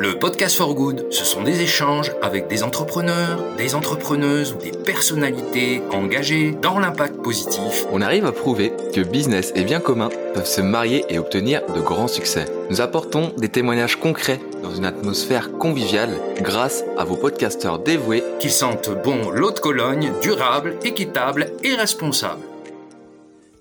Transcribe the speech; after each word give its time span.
Le 0.00 0.16
podcast 0.16 0.56
for 0.56 0.76
good, 0.76 1.06
ce 1.10 1.24
sont 1.24 1.42
des 1.42 1.60
échanges 1.60 2.12
avec 2.22 2.46
des 2.46 2.62
entrepreneurs, 2.62 3.42
des 3.56 3.74
entrepreneuses 3.74 4.52
ou 4.52 4.58
des 4.58 4.70
personnalités 4.70 5.82
engagées 5.92 6.52
dans 6.62 6.78
l'impact 6.78 7.16
positif. 7.16 7.84
On 7.90 8.00
arrive 8.00 8.24
à 8.24 8.30
prouver 8.30 8.72
que 8.94 9.00
business 9.00 9.52
et 9.56 9.64
bien 9.64 9.80
commun 9.80 10.08
peuvent 10.34 10.46
se 10.46 10.60
marier 10.60 11.04
et 11.08 11.18
obtenir 11.18 11.62
de 11.74 11.80
grands 11.80 12.06
succès. 12.06 12.44
Nous 12.70 12.80
apportons 12.80 13.32
des 13.38 13.48
témoignages 13.48 13.96
concrets 13.96 14.38
dans 14.62 14.72
une 14.72 14.84
atmosphère 14.84 15.50
conviviale 15.50 16.16
grâce 16.40 16.84
à 16.96 17.02
vos 17.02 17.16
podcasteurs 17.16 17.80
dévoués 17.80 18.22
qui 18.38 18.50
sentent 18.50 18.90
bon 19.02 19.30
l'eau 19.30 19.50
de 19.50 19.58
Cologne, 19.58 20.12
durable, 20.22 20.76
équitable 20.84 21.50
et 21.64 21.74
responsable. 21.74 22.42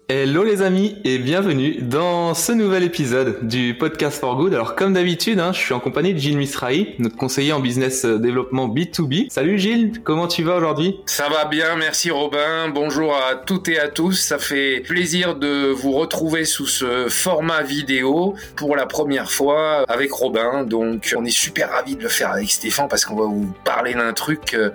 Hello 0.10 0.46
les 0.46 0.62
amis 0.62 0.96
et 1.04 1.18
bienvenue 1.18 1.80
dans 1.82 2.34
ce 2.34 2.54
nouvel 2.54 2.84
épisode 2.84 3.46
du 3.46 3.76
podcast 3.78 4.22
for 4.22 4.38
good. 4.38 4.54
Alors 4.54 4.74
comme 4.74 4.94
d'habitude, 4.94 5.38
hein, 5.38 5.52
je 5.52 5.60
suis 5.60 5.74
en 5.74 5.82
compagnie 5.82 6.14
de 6.14 6.18
Gilles 6.18 6.38
Misrahi, 6.38 6.96
notre 7.00 7.18
conseiller 7.18 7.52
en 7.52 7.60
business 7.60 8.06
euh, 8.06 8.18
développement 8.18 8.70
B2B. 8.70 9.30
Salut 9.30 9.60
Gilles, 9.60 10.02
comment 10.06 10.30
tu 10.30 10.44
vas 10.44 10.56
aujourd'hui? 10.56 10.98
Ça 11.08 11.28
va 11.28 11.44
bien, 11.44 11.76
merci 11.76 12.10
Robin. 12.10 12.70
Bonjour 12.74 13.14
à 13.16 13.36
toutes 13.36 13.68
et 13.68 13.80
à 13.80 13.90
tous. 13.90 14.14
Ça 14.14 14.40
fait 14.40 14.80
plaisir 14.80 15.36
de 15.36 15.72
vous 15.72 15.92
retrouver 15.92 16.46
sous 16.46 16.68
ce 16.68 17.10
format 17.10 17.64
vidéo 17.64 18.34
pour 18.56 18.78
la 18.78 18.86
première 18.86 19.30
fois 19.30 19.84
avec 19.90 20.14
Robin. 20.14 20.64
Donc 20.64 21.14
on 21.18 21.26
est 21.26 21.38
super 21.38 21.70
ravis 21.72 21.98
de 21.98 22.04
le 22.04 22.10
faire 22.10 22.32
avec 22.32 22.50
Stéphane 22.50 22.88
parce 22.88 23.04
qu'on 23.04 23.18
va 23.18 23.26
vous 23.26 23.54
parler 23.66 23.94
d'un 23.94 24.14
truc 24.14 24.54
euh, 24.54 24.70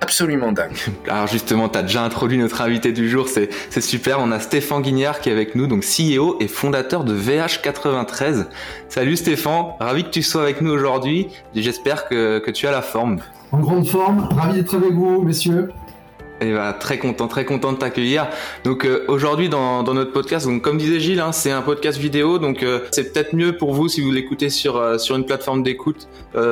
absolument 0.00 0.52
dingue. 0.52 0.76
Alors 1.08 1.26
justement, 1.26 1.68
tu 1.68 1.78
as 1.78 1.82
déjà 1.82 2.02
introduit 2.02 2.38
notre 2.38 2.60
invité 2.60 2.92
du 2.92 3.08
jour, 3.08 3.28
c'est 3.28 3.80
super. 3.80 4.18
On 4.20 4.30
a 4.30 4.40
Stéphane 4.40 4.82
Guignard 4.82 5.20
qui 5.20 5.28
est 5.28 5.32
avec 5.32 5.54
nous, 5.54 5.66
donc 5.66 5.84
CEO 5.84 6.36
et 6.40 6.48
fondateur 6.48 7.04
de 7.04 7.16
VH93. 7.16 8.46
Salut 8.88 9.16
Stéphane, 9.16 9.66
ravi 9.80 10.04
que 10.04 10.10
tu 10.10 10.22
sois 10.22 10.42
avec 10.42 10.60
nous 10.60 10.70
aujourd'hui. 10.70 11.28
J'espère 11.54 12.08
que, 12.08 12.38
que 12.38 12.50
tu 12.50 12.66
as 12.66 12.70
la 12.70 12.82
forme. 12.82 13.20
En 13.52 13.60
grande 13.60 13.86
forme, 13.86 14.28
ravi 14.36 14.54
d'être 14.60 14.74
avec 14.74 14.92
vous, 14.92 15.22
messieurs. 15.22 15.70
Et 16.40 16.52
bah, 16.52 16.72
très 16.72 16.98
content, 16.98 17.28
très 17.28 17.44
content 17.44 17.72
de 17.72 17.78
t'accueillir. 17.78 18.26
Donc 18.64 18.84
euh, 18.84 19.04
aujourd'hui 19.06 19.48
dans, 19.48 19.84
dans, 19.84 19.94
notre 19.94 20.12
podcast, 20.12 20.46
donc 20.46 20.62
comme 20.62 20.78
disait 20.78 20.98
Gilles, 20.98 21.20
hein, 21.20 21.30
c'est 21.30 21.52
un 21.52 21.62
podcast 21.62 21.96
vidéo, 21.96 22.38
donc 22.38 22.64
euh, 22.64 22.80
c'est 22.90 23.12
peut-être 23.12 23.34
mieux 23.34 23.56
pour 23.56 23.72
vous 23.72 23.88
si 23.88 24.00
vous 24.00 24.10
l'écoutez 24.10 24.50
sur 24.50 24.76
euh, 24.76 24.98
sur 24.98 25.14
une 25.14 25.24
plateforme 25.24 25.62
d'écoute 25.62 26.08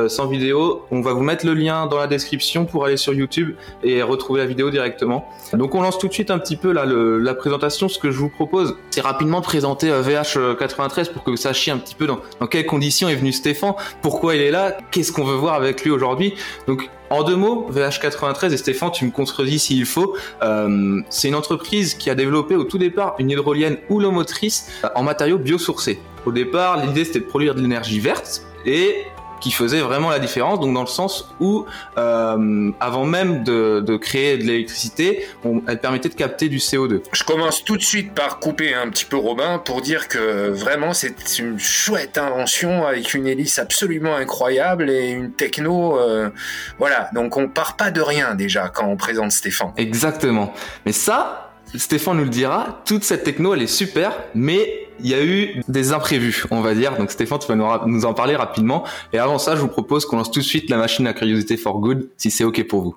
sans 0.06 0.28
vidéo. 0.28 0.83
On 0.92 1.00
va 1.00 1.12
vous 1.12 1.22
mettre 1.22 1.44
le 1.44 1.55
lien 1.55 1.86
dans 1.86 1.98
la 1.98 2.06
description 2.06 2.66
pour 2.66 2.84
aller 2.84 2.97
sur 2.97 3.12
YouTube 3.12 3.56
et 3.83 4.00
retrouver 4.03 4.38
la 4.38 4.47
vidéo 4.47 4.70
directement. 4.70 5.28
Donc 5.55 5.75
on 5.75 5.83
lance 5.83 5.98
tout 5.98 6.06
de 6.06 6.12
suite 6.12 6.30
un 6.30 6.38
petit 6.38 6.56
peu 6.56 6.70
là 6.70 6.84
le, 6.84 7.19
la 7.19 7.34
présentation. 7.34 7.88
Ce 7.88 7.98
que 7.98 8.12
je 8.12 8.19
vous 8.19 8.28
propose, 8.28 8.77
c'est 8.91 9.00
rapidement 9.00 9.41
de 9.41 9.44
présenter 9.44 9.91
VH93 9.91 11.12
pour 11.12 11.25
que 11.25 11.30
vous 11.30 11.36
sachiez 11.36 11.72
un 11.72 11.78
petit 11.78 11.97
peu 11.97 12.06
dans, 12.06 12.20
dans 12.38 12.47
quelles 12.47 12.66
conditions 12.66 13.08
est 13.08 13.16
venu 13.16 13.33
Stéphane, 13.33 13.75
pourquoi 14.03 14.36
il 14.36 14.42
est 14.42 14.53
là, 14.53 14.77
qu'est-ce 14.92 15.10
qu'on 15.10 15.25
veut 15.25 15.34
voir 15.34 15.55
avec 15.55 15.83
lui 15.83 15.91
aujourd'hui. 15.91 16.34
Donc 16.69 16.88
en 17.12 17.22
deux 17.24 17.36
mots, 17.36 17.68
VH93, 17.70 18.52
et 18.52 18.56
Stéphane, 18.56 18.91
tu 18.91 19.05
me 19.05 19.10
contredis 19.10 19.58
s'il 19.58 19.84
faut, 19.84 20.16
euh, 20.42 21.00
c'est 21.10 21.28
une 21.28 21.34
entreprise 21.34 21.94
qui 21.94 22.08
a 22.08 22.14
développé 22.14 22.56
au 22.56 22.64
tout 22.64 22.78
départ 22.78 23.16
une 23.19 23.30
hydrolienne 23.30 23.77
houlomotrice 23.91 24.70
en 24.94 25.02
matériaux 25.02 25.38
biosourcés. 25.38 26.00
Au 26.24 26.32
départ, 26.32 26.84
l'idée 26.84 27.04
c'était 27.04 27.20
de 27.20 27.24
produire 27.24 27.54
de 27.54 27.60
l'énergie 27.60 28.00
verte, 28.00 28.42
et 28.64 29.04
qui 29.42 29.50
faisait 29.50 29.80
vraiment 29.80 30.08
la 30.08 30.20
différence, 30.20 30.60
donc 30.60 30.72
dans 30.72 30.82
le 30.82 30.86
sens 30.86 31.28
où, 31.40 31.66
euh, 31.98 32.70
avant 32.78 33.04
même 33.04 33.42
de, 33.42 33.80
de, 33.80 33.96
créer 33.96 34.38
de 34.38 34.44
l'électricité, 34.44 35.26
elle 35.66 35.80
permettait 35.80 36.08
de 36.08 36.14
capter 36.14 36.48
du 36.48 36.58
CO2. 36.58 37.02
Je 37.12 37.24
commence 37.24 37.64
tout 37.64 37.76
de 37.76 37.82
suite 37.82 38.14
par 38.14 38.38
couper 38.38 38.72
un 38.72 38.88
petit 38.88 39.04
peu 39.04 39.16
Robin 39.16 39.58
pour 39.58 39.82
dire 39.82 40.06
que 40.06 40.48
vraiment 40.50 40.92
c'est 40.92 41.38
une 41.40 41.58
chouette 41.58 42.18
invention 42.18 42.86
avec 42.86 43.14
une 43.14 43.26
hélice 43.26 43.58
absolument 43.58 44.14
incroyable 44.14 44.88
et 44.88 45.10
une 45.10 45.32
techno, 45.32 45.98
euh, 45.98 46.30
voilà. 46.78 47.10
Donc 47.12 47.36
on 47.36 47.48
part 47.48 47.76
pas 47.76 47.90
de 47.90 48.00
rien 48.00 48.36
déjà 48.36 48.68
quand 48.68 48.86
on 48.86 48.96
présente 48.96 49.32
Stéphane. 49.32 49.72
Exactement. 49.76 50.54
Mais 50.86 50.92
ça, 50.92 51.51
Stéphane 51.75 52.19
nous 52.19 52.25
le 52.25 52.31
dira, 52.31 52.83
toute 52.84 53.03
cette 53.03 53.25
techno 53.25 53.55
elle 53.55 53.62
est 53.62 53.66
super, 53.66 54.12
mais 54.34 54.88
il 55.00 55.09
y 55.09 55.15
a 55.15 55.25
eu 55.25 55.62
des 55.69 55.93
imprévus, 55.93 56.44
on 56.50 56.60
va 56.60 56.75
dire. 56.75 56.97
Donc 56.97 57.10
Stéphane, 57.10 57.38
tu 57.38 57.49
vas 57.49 57.83
nous, 57.87 58.05
en 58.05 58.15
parler 58.15 58.37
rapidement. 58.37 58.84
Et 59.12 59.19
avant 59.19 59.38
ça, 59.38 59.56
je 59.56 59.60
vous 59.62 59.69
propose 59.69 60.05
qu'on 60.05 60.16
lance 60.16 60.31
tout 60.31 60.41
de 60.41 60.44
suite 60.44 60.69
la 60.69 60.77
machine 60.77 61.06
à 61.06 61.15
curiosité 61.15 61.56
for 61.56 61.81
good, 61.81 62.11
si 62.16 62.31
c'est 62.31 62.44
OK 62.44 62.62
pour 62.66 62.82
vous. 62.82 62.97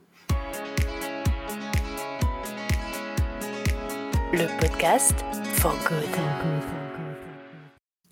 Le 4.34 4.46
podcast 4.60 5.16
for 5.54 5.74
good. 5.88 6.75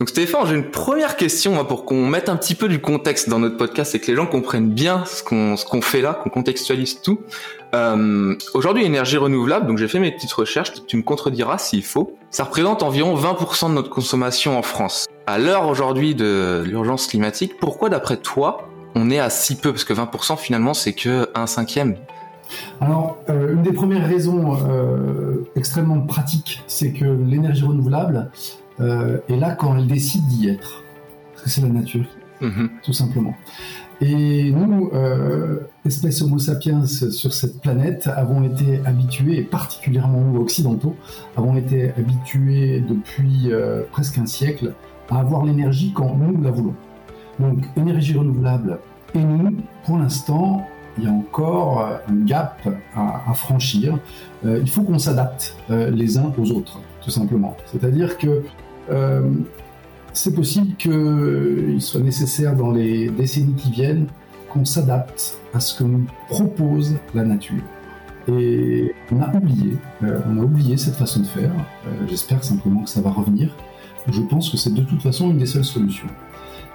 Donc 0.04 0.10
Stéphane, 0.10 0.46
j'ai 0.46 0.56
une 0.56 0.70
première 0.70 1.16
question 1.16 1.64
pour 1.64 1.86
qu'on 1.86 2.06
mette 2.06 2.28
un 2.28 2.36
petit 2.36 2.56
peu 2.56 2.68
du 2.68 2.82
contexte 2.82 3.30
dans 3.30 3.40
notre 3.40 3.56
podcast 3.56 3.96
et 3.96 4.02
que 4.02 4.08
les 4.08 4.18
gens 4.18 4.26
comprennent 4.26 4.70
bien 4.70 5.06
ce 5.06 5.24
qu'on 5.24 5.82
fait 5.82 6.02
là, 6.02 6.14
qu'on 6.14 6.30
contextualise 6.30 7.00
tout. 7.00 7.22
Euh, 7.74 8.36
Aujourd'hui, 8.54 8.84
énergie 8.84 9.16
renouvelable, 9.16 9.66
donc 9.66 9.78
j'ai 9.78 9.88
fait 9.88 10.00
mes 10.00 10.12
petites 10.12 10.34
recherches, 10.34 10.74
tu 10.88 10.98
me 10.98 11.04
contrediras 11.04 11.58
s'il 11.58 11.86
faut. 11.86 12.18
Ça 12.32 12.44
représente 12.44 12.84
environ 12.84 13.16
20% 13.16 13.70
de 13.70 13.76
notre 13.76 13.90
consommation 13.90 14.60
en 14.60 14.62
France. 14.62 15.08
À 15.26 15.40
l'heure 15.40 15.70
aujourd'hui 15.70 16.16
de 16.16 16.66
l'urgence 16.68 17.08
climatique, 17.08 17.54
pourquoi 17.62 17.88
d'après 17.88 18.18
toi 18.18 18.68
on 18.96 19.10
est 19.10 19.20
à 19.20 19.30
si 19.30 19.56
peu? 19.56 19.72
Parce 19.72 19.86
que 19.86 19.94
20% 19.94 20.36
finalement 20.36 20.74
c'est 20.74 20.92
que 20.92 21.30
un 21.34 21.48
cinquième. 21.48 21.96
Alors, 22.82 23.18
euh, 23.30 23.54
une 23.54 23.62
des 23.62 23.72
premières 23.72 24.08
raisons 24.08 24.58
euh, 24.70 25.50
extrêmement 25.56 26.02
pratiques, 26.02 26.62
c'est 26.68 26.92
que 26.92 27.06
l'énergie 27.06 27.64
renouvelable, 27.64 28.30
euh, 28.80 29.20
et 29.30 29.36
là 29.36 29.56
quand 29.56 29.78
elle 29.78 29.88
décide 29.88 30.26
d'y 30.28 30.50
être. 30.50 30.84
Parce 31.34 31.44
que 31.44 31.50
c'est 31.50 31.62
la 31.62 31.70
nature, 31.70 32.06
mmh. 32.42 32.66
tout 32.84 32.94
simplement. 32.94 33.36
Et 34.02 34.52
nous, 34.52 34.90
euh, 34.94 35.60
espèce 35.86 36.22
Homo 36.22 36.38
sapiens 36.38 36.86
sur 36.86 37.32
cette 37.32 37.62
planète, 37.62 38.08
avons 38.08 38.44
été 38.44 38.82
habitués, 38.86 39.38
et 39.38 39.44
particulièrement 39.44 40.20
nous 40.20 40.42
occidentaux, 40.42 40.96
avons 41.38 41.56
été 41.56 41.92
habitués 41.98 42.82
depuis 42.82 43.52
euh, 43.52 43.84
presque 43.92 44.18
un 44.18 44.26
siècle 44.26 44.74
à 45.10 45.20
avoir 45.20 45.46
l'énergie 45.46 45.94
quand 45.94 46.16
nous 46.16 46.42
la 46.42 46.52
voulons. 46.52 46.76
Donc 47.40 47.60
énergie 47.78 48.18
renouvelable. 48.18 48.80
Et 49.16 49.20
nous, 49.20 49.56
pour 49.86 49.98
l'instant, 49.98 50.66
il 50.98 51.06
y 51.06 51.08
a 51.08 51.12
encore 51.12 51.88
un 52.08 52.26
gap 52.26 52.68
à, 52.96 53.24
à 53.30 53.34
franchir. 53.34 53.98
Euh, 54.46 54.60
il 54.62 54.70
faut 54.70 54.84
qu'on 54.84 55.00
s'adapte 55.00 55.56
euh, 55.70 55.90
les 55.90 56.18
uns 56.18 56.32
aux 56.38 56.52
autres, 56.52 56.80
tout 57.02 57.10
simplement. 57.10 57.56
C'est-à-dire 57.72 58.18
que 58.18 58.44
c'est 60.14 60.36
possible 60.36 60.76
qu'il 60.76 61.82
soit 61.82 62.02
nécessaire 62.02 62.56
dans 62.56 62.72
les 62.72 63.10
décennies 63.10 63.56
qui 63.56 63.72
viennent 63.72 64.08
qu'on 64.50 64.66
s'adapte 64.66 65.40
à 65.54 65.60
ce 65.60 65.78
que 65.78 65.84
nous 65.84 66.06
propose 66.30 66.96
la 67.14 67.24
nature. 67.24 67.64
Et 68.28 68.94
on 69.12 69.22
a 69.22 69.36
oublié, 69.36 69.74
euh, 70.04 70.20
on 70.30 70.40
a 70.40 70.44
oublié 70.44 70.78
cette 70.78 70.96
façon 70.96 71.22
de 71.22 71.26
faire. 71.26 71.52
Euh, 71.88 72.08
J'espère 72.08 72.44
simplement 72.44 72.84
que 72.84 72.90
ça 72.90 73.02
va 73.02 73.10
revenir. 73.10 73.50
Je 74.10 74.22
pense 74.22 74.50
que 74.50 74.58
c'est 74.58 74.74
de 74.74 74.82
toute 74.84 75.02
façon 75.02 75.32
une 75.32 75.38
des 75.38 75.46
seules 75.46 75.66
solutions. 75.66 76.08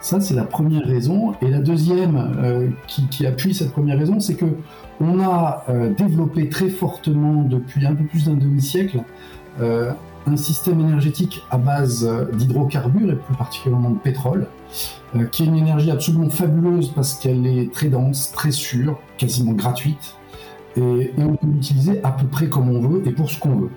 Ça, 0.00 0.20
c'est 0.20 0.34
la 0.34 0.44
première 0.44 0.84
raison. 0.84 1.34
Et 1.42 1.50
la 1.50 1.60
deuxième 1.60 2.16
euh, 2.38 2.68
qui, 2.86 3.06
qui, 3.08 3.26
appuie 3.26 3.54
cette 3.54 3.72
première 3.72 3.98
raison, 3.98 4.20
c'est 4.20 4.34
que 4.34 4.47
on 5.00 5.20
a 5.20 5.64
euh, 5.68 5.92
développé 5.94 6.48
très 6.48 6.68
fortement 6.68 7.42
depuis 7.42 7.86
un 7.86 7.94
peu 7.94 8.04
plus 8.04 8.26
d'un 8.26 8.34
demi-siècle 8.34 9.00
euh, 9.60 9.92
un 10.28 10.37
système 10.37 10.81
énergétique 10.81 11.43
à 11.50 11.59
base 11.59 12.09
d'hydrocarbures 12.34 13.12
et 13.12 13.16
plus 13.16 13.34
particulièrement 13.37 13.91
de 13.91 13.99
pétrole, 13.99 14.47
euh, 15.16 15.25
qui 15.25 15.43
est 15.43 15.47
une 15.47 15.56
énergie 15.56 15.91
absolument 15.91 16.31
fabuleuse 16.31 16.91
parce 16.94 17.15
qu'elle 17.15 17.47
est 17.47 17.72
très 17.72 17.89
dense, 17.89 18.33
très 18.33 18.50
sûre, 18.50 18.99
quasiment 19.16 19.53
gratuite, 19.53 20.15
et, 20.77 20.81
et 21.16 21.22
on 21.22 21.37
peut 21.37 21.47
l'utiliser 21.47 22.00
à 22.05 22.11
peu 22.11 22.27
près 22.27 22.49
comme 22.49 22.69
on 22.69 22.81
veut 22.81 23.06
et 23.06 23.12
pour 23.12 23.31
ce 23.31 23.39
qu'on 23.39 23.56
veut. 23.56 23.71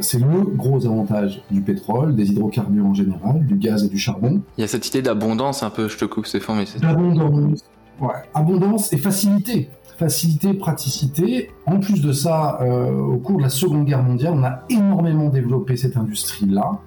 C'est 0.00 0.18
le 0.18 0.40
gros 0.56 0.84
avantage 0.84 1.44
du 1.52 1.60
pétrole, 1.60 2.16
des 2.16 2.30
hydrocarbures 2.32 2.86
en 2.86 2.94
général, 2.94 3.46
du 3.46 3.54
gaz 3.54 3.84
et 3.84 3.88
du 3.88 3.98
charbon. 3.98 4.42
Il 4.58 4.62
y 4.62 4.64
a 4.64 4.68
cette 4.68 4.88
idée 4.88 5.02
d'abondance 5.02 5.62
un 5.62 5.70
peu, 5.70 5.88
je 5.88 5.96
te 5.96 6.04
coupe, 6.04 6.26
c'est 6.26 6.46
mais 6.48 6.66
c'est... 6.66 6.84
Abondance, 6.84 7.64
ouais. 8.00 8.08
abondance 8.34 8.92
et 8.92 8.96
facilité 8.96 9.70
facilité, 9.96 10.54
praticité. 10.54 11.50
En 11.66 11.78
plus 11.78 12.00
de 12.00 12.12
ça, 12.12 12.58
euh, 12.60 12.92
au 12.92 13.18
cours 13.18 13.38
de 13.38 13.42
la 13.42 13.48
Seconde 13.48 13.84
Guerre 13.84 14.02
mondiale, 14.02 14.34
on 14.36 14.44
a 14.44 14.60
énormément 14.68 15.28
développé 15.28 15.76
cette 15.76 15.96
industrie-là, 15.96 16.80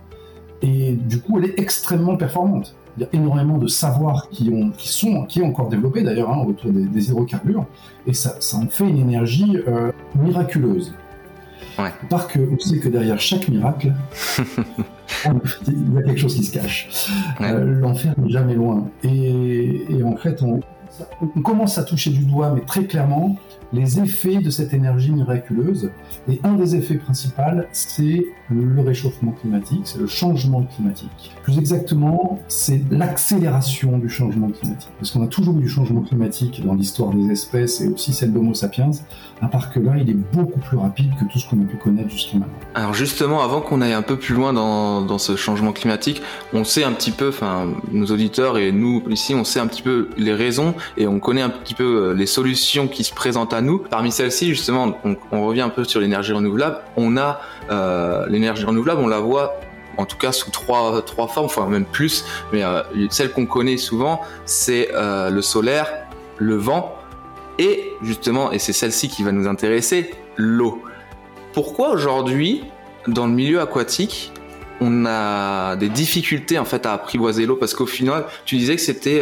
et 0.61 0.93
du 0.93 1.19
coup, 1.19 1.37
elle 1.37 1.45
est 1.45 1.59
extrêmement 1.59 2.17
performante. 2.17 2.75
Il 2.97 3.03
y 3.03 3.05
a 3.05 3.09
énormément 3.13 3.59
de 3.59 3.67
savoirs 3.67 4.27
qui, 4.31 4.49
ont, 4.51 4.71
qui 4.71 4.89
sont 4.89 5.25
qui 5.25 5.39
est 5.39 5.43
encore 5.43 5.69
développé 5.69 6.01
d'ailleurs 6.01 6.31
hein, 6.31 6.43
autour 6.47 6.71
des, 6.71 6.85
des, 6.85 7.09
hydrocarbures, 7.09 7.65
et 8.07 8.13
ça, 8.13 8.35
ça 8.39 8.57
en 8.57 8.67
fait 8.67 8.87
une 8.87 8.97
énergie 8.97 9.57
euh, 9.67 9.91
miraculeuse. 10.15 10.93
Ouais. 11.77 11.91
Par 12.09 12.27
que 12.27 12.39
on 12.39 12.57
sait 12.57 12.79
que 12.79 12.89
derrière 12.89 13.19
chaque 13.19 13.47
miracle, 13.49 13.93
il 15.67 15.93
y 15.93 15.97
a 15.97 16.01
quelque 16.01 16.17
chose 16.17 16.35
qui 16.35 16.43
se 16.43 16.51
cache. 16.51 17.11
Ouais. 17.39 17.51
Euh, 17.51 17.65
L'enfer 17.65 18.15
n'est 18.17 18.31
jamais 18.31 18.55
loin. 18.55 18.85
Et, 19.03 19.83
et, 19.89 20.03
en 20.03 20.15
fait, 20.15 20.41
on, 20.41 20.59
on 21.21 21.41
commence 21.41 21.77
à 21.77 21.83
toucher 21.83 22.11
du 22.11 22.25
doigt, 22.25 22.51
mais 22.53 22.61
très 22.61 22.85
clairement, 22.85 23.37
les 23.73 23.99
effets 23.99 24.37
de 24.37 24.49
cette 24.49 24.73
énergie 24.73 25.11
miraculeuse. 25.11 25.91
Et 26.29 26.39
un 26.43 26.53
des 26.53 26.75
effets 26.75 26.95
principaux, 26.95 27.41
c'est 27.71 28.25
le 28.49 28.81
réchauffement 28.81 29.31
climatique, 29.33 29.81
c'est 29.83 29.99
le 29.99 30.07
changement 30.07 30.63
climatique. 30.63 31.31
Plus 31.43 31.57
exactement, 31.57 32.39
c'est 32.47 32.81
l'accélération 32.91 33.97
du 33.97 34.09
changement 34.09 34.49
climatique. 34.49 34.89
Parce 34.99 35.11
qu'on 35.11 35.23
a 35.23 35.27
toujours 35.27 35.57
eu 35.57 35.61
du 35.61 35.69
changement 35.69 36.01
climatique 36.01 36.65
dans 36.65 36.73
l'histoire 36.73 37.11
des 37.11 37.31
espèces 37.31 37.81
et 37.81 37.87
aussi 37.87 38.13
celle 38.13 38.31
d'Homo 38.31 38.53
sapiens, 38.53 38.91
à 39.41 39.47
part 39.47 39.71
que 39.71 39.79
là, 39.79 39.93
il 39.97 40.09
est 40.09 40.17
beaucoup 40.33 40.59
plus 40.59 40.77
rapide 40.77 41.11
que 41.19 41.25
tout 41.31 41.39
ce 41.39 41.49
qu'on 41.49 41.61
a 41.61 41.65
pu 41.65 41.77
connaître 41.77 42.09
jusqu'à 42.09 42.37
maintenant. 42.37 42.53
Alors 42.75 42.93
justement, 42.93 43.43
avant 43.43 43.61
qu'on 43.61 43.81
aille 43.81 43.93
un 43.93 44.01
peu 44.01 44.17
plus 44.17 44.33
loin 44.33 44.53
dans, 44.53 45.17
ce 45.17 45.35
changement 45.35 45.73
climatique, 45.73 46.21
on 46.53 46.63
sait 46.63 46.83
un 46.83 46.91
petit 46.91 47.11
peu, 47.11 47.29
enfin, 47.29 47.67
nos 47.91 48.05
auditeurs 48.07 48.57
et 48.57 48.71
nous 48.71 49.03
ici, 49.09 49.33
on 49.35 49.43
sait 49.43 49.59
un 49.59 49.67
petit 49.67 49.81
peu 49.81 50.09
les 50.17 50.33
raisons 50.33 50.75
et 50.97 51.07
on 51.07 51.19
connaît 51.19 51.41
un 51.41 51.49
petit 51.49 51.73
peu 51.73 51.83
euh, 51.83 52.13
les 52.13 52.25
solutions 52.25 52.87
qui 52.87 53.03
se 53.03 53.13
présentent 53.13 53.53
à 53.53 53.61
nous. 53.61 53.79
Parmi 53.79 54.11
celles-ci, 54.11 54.49
justement, 54.49 54.97
on, 55.31 55.45
revient 55.45 55.61
un 55.61 55.69
peu 55.69 55.83
sur 55.83 55.99
l'énergie 55.99 56.33
renouvelable. 56.33 56.77
On 56.95 57.17
a 57.17 57.41
euh, 57.69 58.25
l'énergie 58.27 58.65
renouvelable, 58.65 59.01
on 59.01 59.07
la 59.07 59.19
voit 59.19 59.59
en 59.97 60.05
tout 60.05 60.17
cas 60.17 60.31
sous 60.31 60.51
trois, 60.51 61.01
trois 61.01 61.27
formes, 61.27 61.47
enfin 61.47 61.65
même 61.67 61.85
plus, 61.85 62.23
mais 62.53 62.63
euh, 62.63 62.83
celle 63.09 63.31
qu'on 63.31 63.47
connaît 63.47 63.77
souvent, 63.77 64.21
c'est 64.45 64.89
le 64.93 65.41
solaire, 65.41 65.87
le 66.37 66.55
vent 66.55 66.95
et 67.57 67.93
justement, 68.03 68.51
et 68.51 68.59
c'est 68.59 68.73
celle-ci 68.73 69.09
qui 69.09 69.23
va 69.23 69.31
nous 69.31 69.47
intéresser, 69.47 70.11
l'eau. 70.35 70.83
Pourquoi 71.53 71.89
aujourd'hui, 71.89 72.63
dans 73.07 73.25
le 73.25 73.33
milieu 73.33 73.59
aquatique, 73.59 74.31
on 74.79 75.07
a 75.07 75.75
des 75.75 75.89
difficultés 75.89 76.59
en 76.59 76.65
fait 76.65 76.85
à 76.85 76.93
apprivoiser 76.93 77.47
l'eau? 77.47 77.55
Parce 77.55 77.73
qu'au 77.73 77.87
final, 77.87 78.25
tu 78.45 78.57
disais 78.57 78.75
que 78.75 78.81
c'était 78.81 79.21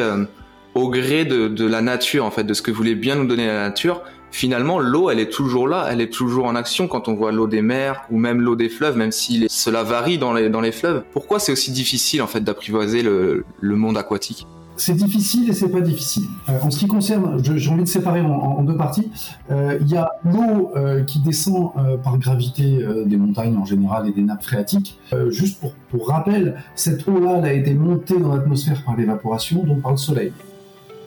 au 0.76 0.90
gré 0.90 1.26
de, 1.26 1.66
la 1.66 1.82
nature 1.82 2.26
en 2.26 2.32
fait, 2.32 2.44
de 2.44 2.54
ce 2.54 2.62
que 2.62 2.70
voulait 2.70 2.96
bien 2.96 3.16
nous 3.16 3.26
donner 3.26 3.48
la 3.48 3.62
nature 3.62 4.04
finalement, 4.32 4.80
l'eau, 4.80 5.10
elle 5.10 5.22
est 5.22 5.32
toujours 5.32 5.66
là, 5.66 5.88
elle 5.90 6.02
est 6.02 6.12
toujours 6.12 6.46
en 6.46 6.56
action 6.56 6.90
quand 6.90 7.08
on 7.08 7.16
voit 7.16 7.32
l'eau 7.32 7.48
des 7.48 7.62
mers 7.62 8.04
ou 8.12 8.18
même 8.18 8.42
l'eau 8.42 8.58
des 8.58 8.68
fleuves, 8.68 8.98
même 8.98 9.14
si 9.14 9.46
cela 9.50 9.84
varie 9.84 10.18
dans 10.18 10.34
les, 10.34 10.72
fleuves. 10.74 11.04
Pourquoi 11.14 11.40
c'est 11.40 11.54
aussi 11.54 11.72
difficile, 11.72 12.22
en 12.22 12.28
fait, 12.28 12.42
d'apprivoiser 12.42 13.02
le, 13.02 13.46
le 13.62 13.76
monde 13.78 13.98
aquatique? 13.98 14.46
C'est 14.76 14.94
difficile 14.94 15.50
et 15.50 15.54
c'est 15.54 15.70
pas 15.70 15.80
difficile. 15.80 16.26
Euh, 16.50 16.60
en 16.62 16.70
ce 16.70 16.80
qui 16.80 16.88
concerne, 16.88 17.42
j'ai 17.42 17.70
envie 17.70 17.84
de 17.84 17.88
séparer 17.88 18.20
en, 18.20 18.62
deux 18.64 18.76
parties. 18.76 19.10
Euh, 19.50 19.78
il 19.80 19.88
y 19.88 19.96
a 19.96 20.12
l'eau 20.26 20.72
euh, 20.76 21.04
qui 21.04 21.20
descend 21.20 21.72
par 22.04 22.18
gravité 22.18 22.86
des 23.06 23.16
montagnes 23.16 23.56
en 23.56 23.64
général 23.64 24.10
et 24.10 24.12
des 24.12 24.22
nappes 24.22 24.44
phréatiques. 24.44 25.00
juste 25.30 25.62
pour, 25.62 25.72
pour 25.90 26.10
rappel, 26.10 26.56
cette 26.76 27.08
eau-là 27.08 27.36
elle 27.38 27.46
a 27.46 27.54
été 27.54 27.74
montée 27.74 28.20
dans 28.20 28.36
l'atmosphère 28.36 28.84
par 28.84 28.98
l'évaporation, 28.98 29.64
donc 29.64 29.82
par 29.82 29.92
le 29.92 29.98
soleil. 29.98 30.34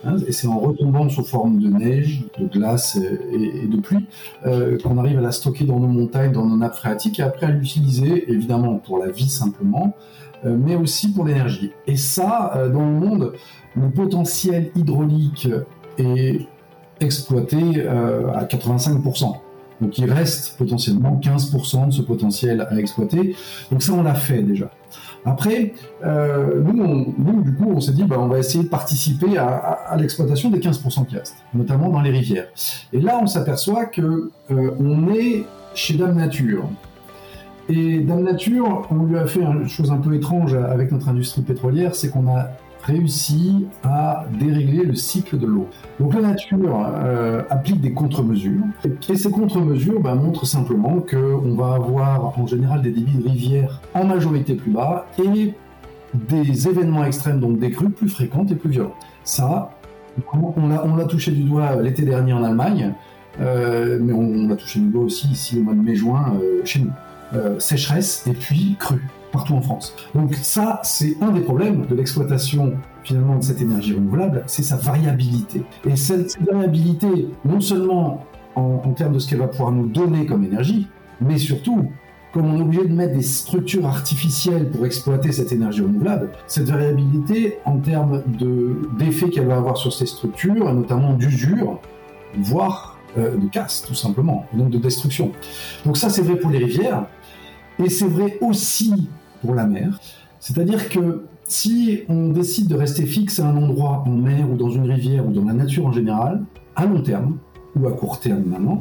Hein, 0.05 0.15
et 0.25 0.31
c'est 0.31 0.47
en 0.47 0.59
retombant 0.59 1.09
sous 1.09 1.23
forme 1.23 1.59
de 1.59 1.67
neige, 1.69 2.23
de 2.39 2.45
glace 2.45 2.95
et, 2.95 3.67
de 3.67 3.77
pluie 3.79 4.05
euh, 4.45 4.77
qu'on 4.77 4.97
arrive 4.97 5.17
à 5.17 5.21
la 5.21 5.31
stocker 5.31 5.65
dans 5.65 5.79
nos 5.79 5.87
montagnes, 5.87 6.31
dans 6.31 6.45
nos 6.45 6.55
nappes 6.55 6.75
phréatiques, 6.75 7.19
et 7.19 7.23
après 7.23 7.47
à 7.47 7.51
l'utiliser, 7.51 8.31
évidemment 8.31 8.75
pour 8.75 8.97
la 8.97 9.11
vie 9.11 9.29
simplement, 9.29 9.95
euh, 10.45 10.55
mais 10.57 10.75
aussi 10.75 11.11
pour 11.11 11.25
l'énergie. 11.25 11.71
Et 11.85 11.97
ça, 11.97 12.53
euh, 12.55 12.69
dans 12.69 12.85
le 12.85 12.93
monde, 12.93 13.33
le 13.75 13.89
potentiel 13.89 14.71
hydraulique 14.75 15.49
est 15.97 16.47
exploité 17.01 17.87
à 17.87 18.43
85%. 18.43 19.35
Donc 19.81 19.97
il 19.97 20.11
reste 20.11 20.57
potentiellement 20.57 21.19
15% 21.21 21.87
de 21.87 21.91
ce 21.91 22.01
potentiel 22.01 22.61
à 22.61 22.77
exploiter. 22.77 23.35
Donc 23.71 23.81
ça, 23.81 23.93
on 23.93 24.03
l'a 24.03 24.15
fait 24.15 24.41
déjà. 24.43 24.69
Après, 25.25 25.73
euh, 26.05 26.61
nous, 26.61 27.43
du 27.43 27.53
coup, 27.53 27.71
on 27.75 27.79
s'est 27.81 27.91
dit, 27.91 28.03
bah, 28.03 28.17
on 28.19 28.27
va 28.27 28.39
essayer 28.39 28.63
de 28.63 28.69
participer 28.69 29.37
à, 29.37 29.95
l'exploitation 29.97 30.49
des 30.49 30.59
15% 30.59 31.05
qui 31.05 31.17
restent, 31.17 31.37
notamment 31.53 31.89
dans 31.89 32.01
les 32.01 32.11
rivières. 32.11 32.47
Et 32.93 33.01
là, 33.01 33.19
on 33.21 33.27
s'aperçoit 33.27 33.85
que 33.85 34.31
euh, 34.51 34.71
on 34.79 35.13
est 35.13 35.45
chez 35.75 35.95
Dame 35.95 36.15
Nature. 36.15 36.63
Et 37.67 37.99
Dame 37.99 38.23
Nature, 38.23 38.87
on 38.89 39.03
lui 39.03 39.17
a 39.17 39.27
fait 39.27 39.41
une 39.41 39.67
chose 39.67 39.91
un 39.91 39.97
peu 39.97 40.15
étrange 40.15 40.55
avec 40.55 40.91
notre 40.91 41.09
industrie 41.09 41.41
pétrolière, 41.41 41.93
c'est 41.93 42.09
qu'on 42.09 42.27
a 42.27 42.49
réussi 42.83 43.67
à 43.83 44.25
dérégler 44.39 44.85
le 44.85 44.95
cycle 44.95 45.37
de 45.37 45.45
l'eau. 45.45 45.67
Donc 45.99 46.13
la 46.13 46.21
nature 46.21 46.85
euh, 46.85 47.41
applique 47.49 47.81
des 47.81 47.93
contre-mesures, 47.93 48.63
et 49.09 49.15
ces 49.15 49.31
contre-mesures 49.31 49.99
bah, 49.99 50.15
montrent 50.15 50.45
simplement 50.45 50.99
qu'on 50.99 51.55
va 51.55 51.73
avoir 51.75 52.39
en 52.39 52.47
général 52.47 52.81
des 52.81 52.91
débits 52.91 53.17
de 53.17 53.29
rivière 53.29 53.81
en 53.93 54.05
majorité 54.05 54.55
plus 54.55 54.71
bas 54.71 55.07
et 55.23 55.53
des 56.13 56.67
événements 56.67 57.03
extrêmes, 57.03 57.39
donc 57.39 57.59
des 57.59 57.69
crues 57.69 57.91
plus 57.91 58.09
fréquentes 58.09 58.51
et 58.51 58.55
plus 58.55 58.69
violentes. 58.69 58.93
Ça, 59.23 59.71
on 60.33 60.95
l'a 60.95 61.05
touché 61.05 61.31
du 61.31 61.43
doigt 61.43 61.75
l'été 61.81 62.03
dernier 62.03 62.33
en 62.33 62.43
Allemagne, 62.43 62.93
euh, 63.39 63.99
mais 64.01 64.13
on, 64.13 64.47
l'a 64.47 64.55
touché 64.55 64.79
du 64.79 64.87
doigt 64.87 65.03
aussi 65.03 65.27
ici 65.27 65.59
au 65.59 65.63
mois 65.63 65.75
de 65.75 65.81
mai-juin 65.81 66.33
euh, 66.41 66.61
chez 66.65 66.79
nous. 66.79 67.59
sécheresse 67.59 68.25
et 68.25 68.33
puis 68.33 68.75
crue 68.79 69.03
partout 69.31 69.53
en 69.53 69.61
France. 69.61 69.95
Donc 70.15 70.33
ça, 70.35 70.79
c'est 70.83 71.15
un 71.21 71.31
des 71.31 71.41
problèmes 71.41 71.85
de 71.85 71.95
l'exploitation 71.95 72.73
finalement 73.03 73.37
de 73.37 73.43
cette 73.43 73.61
énergie 73.61 73.93
renouvelable, 73.93 74.43
c'est 74.45 74.63
sa 74.63 74.75
variabilité. 74.75 75.63
Et 75.85 75.95
cette 75.95 76.39
variabilité, 76.41 77.29
non 77.45 77.59
seulement 77.59 78.25
en, 78.55 78.77
termes 78.93 79.13
de 79.13 79.19
ce 79.19 79.27
qu'elle 79.29 79.39
va 79.39 79.47
pouvoir 79.47 79.71
nous 79.71 79.87
donner 79.87 80.25
comme 80.25 80.43
énergie, 80.43 80.87
mais 81.21 81.37
surtout, 81.37 81.89
comme 82.33 82.53
on 82.53 82.59
est 82.59 82.61
obligé 82.61 82.87
de 82.87 82.93
mettre 82.93 83.15
des 83.15 83.23
structures 83.23 83.87
artificielles 83.87 84.69
pour 84.69 84.85
exploiter 84.85 85.31
cette 85.31 85.51
énergie 85.51 85.81
renouvelable, 85.81 86.31
cette 86.47 86.69
variabilité 86.69 87.57
en 87.65 87.77
termes 87.77 88.23
d'effets 88.97 89.29
qu'elle 89.29 89.47
va 89.47 89.57
avoir 89.57 89.77
sur 89.77 89.93
ces 89.93 90.05
structures, 90.05 90.73
notamment 90.73 91.13
d'usure, 91.13 91.79
voire 92.37 92.97
euh, 93.17 93.37
de 93.37 93.47
casse, 93.47 93.81
tout 93.81 93.95
simplement, 93.95 94.45
donc 94.53 94.69
de 94.69 94.77
destruction. 94.77 95.31
Donc 95.85 95.97
ça, 95.97 96.09
c'est 96.09 96.21
vrai 96.21 96.35
pour 96.35 96.51
les 96.51 96.59
rivières, 96.59 97.05
et 97.83 97.89
c'est 97.89 98.07
vrai 98.07 98.37
aussi 98.41 99.09
pour 99.41 99.55
la 99.55 99.65
mer. 99.65 99.99
C'est-à-dire 100.39 100.89
que 100.89 101.25
si 101.45 102.01
on 102.07 102.29
décide 102.29 102.67
de 102.67 102.75
rester 102.75 103.05
fixe 103.05 103.39
à 103.39 103.47
un 103.47 103.57
endroit 103.57 104.03
en 104.05 104.11
mer 104.11 104.49
ou 104.49 104.55
dans 104.55 104.69
une 104.69 104.89
rivière 104.89 105.27
ou 105.27 105.31
dans 105.31 105.45
la 105.45 105.53
nature 105.53 105.87
en 105.87 105.91
général, 105.91 106.43
à 106.75 106.85
long 106.85 107.01
terme 107.01 107.37
ou 107.75 107.87
à 107.87 107.91
court 107.91 108.19
terme 108.19 108.43
maintenant, 108.45 108.79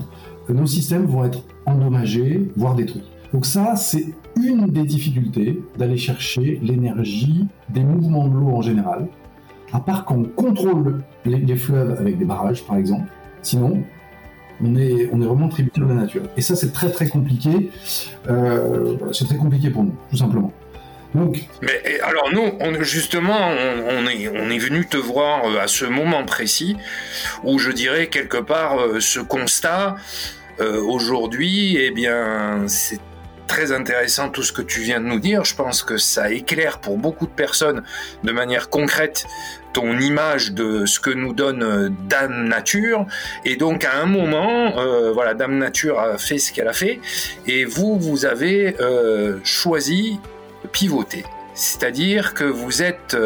nos 0.48 0.66
systèmes 0.66 1.04
vont 1.04 1.24
être 1.24 1.42
endommagés, 1.66 2.50
voire 2.56 2.74
détruits. 2.74 3.02
Donc 3.32 3.44
ça, 3.44 3.76
c'est 3.76 4.06
une 4.36 4.66
des 4.68 4.84
difficultés 4.84 5.62
d'aller 5.78 5.98
chercher 5.98 6.58
l'énergie 6.62 7.46
des 7.68 7.84
mouvements 7.84 8.28
de 8.28 8.34
l'eau 8.34 8.48
en 8.48 8.62
général, 8.62 9.08
à 9.72 9.80
part 9.80 10.04
qu'on 10.04 10.24
contrôle 10.24 11.02
les, 11.26 11.56
fleuves 11.56 11.96
avec 11.98 12.16
des 12.16 12.24
barrages, 12.24 12.64
par 12.64 12.76
exemple. 12.76 13.08
Sinon, 13.42 13.82
on 14.62 14.76
est, 14.76 15.08
on 15.12 15.20
est 15.20 15.26
vraiment 15.26 15.48
tributaire 15.48 15.84
de 15.84 15.88
la 15.88 16.00
nature. 16.00 16.22
Et 16.36 16.42
ça, 16.42 16.56
c'est 16.56 16.72
très 16.72 16.90
très 16.90 17.08
compliqué. 17.08 17.70
Euh, 18.28 18.96
c'est 19.12 19.26
très 19.26 19.36
compliqué 19.36 19.70
pour 19.70 19.84
nous, 19.84 19.94
tout 20.10 20.16
simplement. 20.16 20.52
Donc... 21.14 21.48
Mais 21.62 22.00
alors 22.00 22.30
nous, 22.32 22.52
on, 22.60 22.82
justement, 22.82 23.38
on, 23.48 24.06
est, 24.06 24.28
on 24.28 24.50
est 24.50 24.58
venu 24.58 24.86
te 24.86 24.96
voir 24.96 25.46
euh, 25.46 25.58
à 25.60 25.68
ce 25.68 25.84
moment 25.84 26.24
précis 26.24 26.76
où 27.44 27.58
je 27.58 27.70
dirais 27.70 28.08
quelque 28.08 28.38
part 28.38 28.78
euh, 28.78 29.00
ce 29.00 29.20
constat 29.20 29.96
aujourd'hui, 30.60 31.76
eh 31.76 31.92
bien, 31.92 32.64
c'est 32.66 32.98
très 33.48 33.72
intéressant 33.72 34.28
tout 34.28 34.44
ce 34.44 34.52
que 34.52 34.62
tu 34.62 34.80
viens 34.82 35.00
de 35.00 35.06
nous 35.06 35.18
dire. 35.18 35.44
Je 35.44 35.56
pense 35.56 35.82
que 35.82 35.96
ça 35.96 36.30
éclaire 36.30 36.78
pour 36.78 36.96
beaucoup 36.96 37.26
de 37.26 37.32
personnes 37.32 37.82
de 38.22 38.30
manière 38.30 38.70
concrète 38.70 39.26
ton 39.72 39.98
image 39.98 40.52
de 40.52 40.86
ce 40.86 41.00
que 41.00 41.10
nous 41.10 41.32
donne 41.32 41.62
euh, 41.62 41.88
Dame 42.08 42.48
Nature. 42.48 43.06
Et 43.44 43.56
donc 43.56 43.84
à 43.84 43.96
un 43.96 44.06
moment, 44.06 44.78
euh, 44.78 45.12
voilà, 45.12 45.34
Dame 45.34 45.58
Nature 45.58 45.98
a 45.98 46.18
fait 46.18 46.38
ce 46.38 46.52
qu'elle 46.52 46.68
a 46.68 46.72
fait, 46.72 47.00
et 47.46 47.64
vous, 47.64 47.98
vous 47.98 48.24
avez 48.24 48.76
euh, 48.80 49.38
choisi 49.44 50.18
de 50.62 50.68
pivoter. 50.68 51.24
C'est-à-dire 51.54 52.34
que 52.34 52.44
vous 52.44 52.82
êtes 52.82 53.16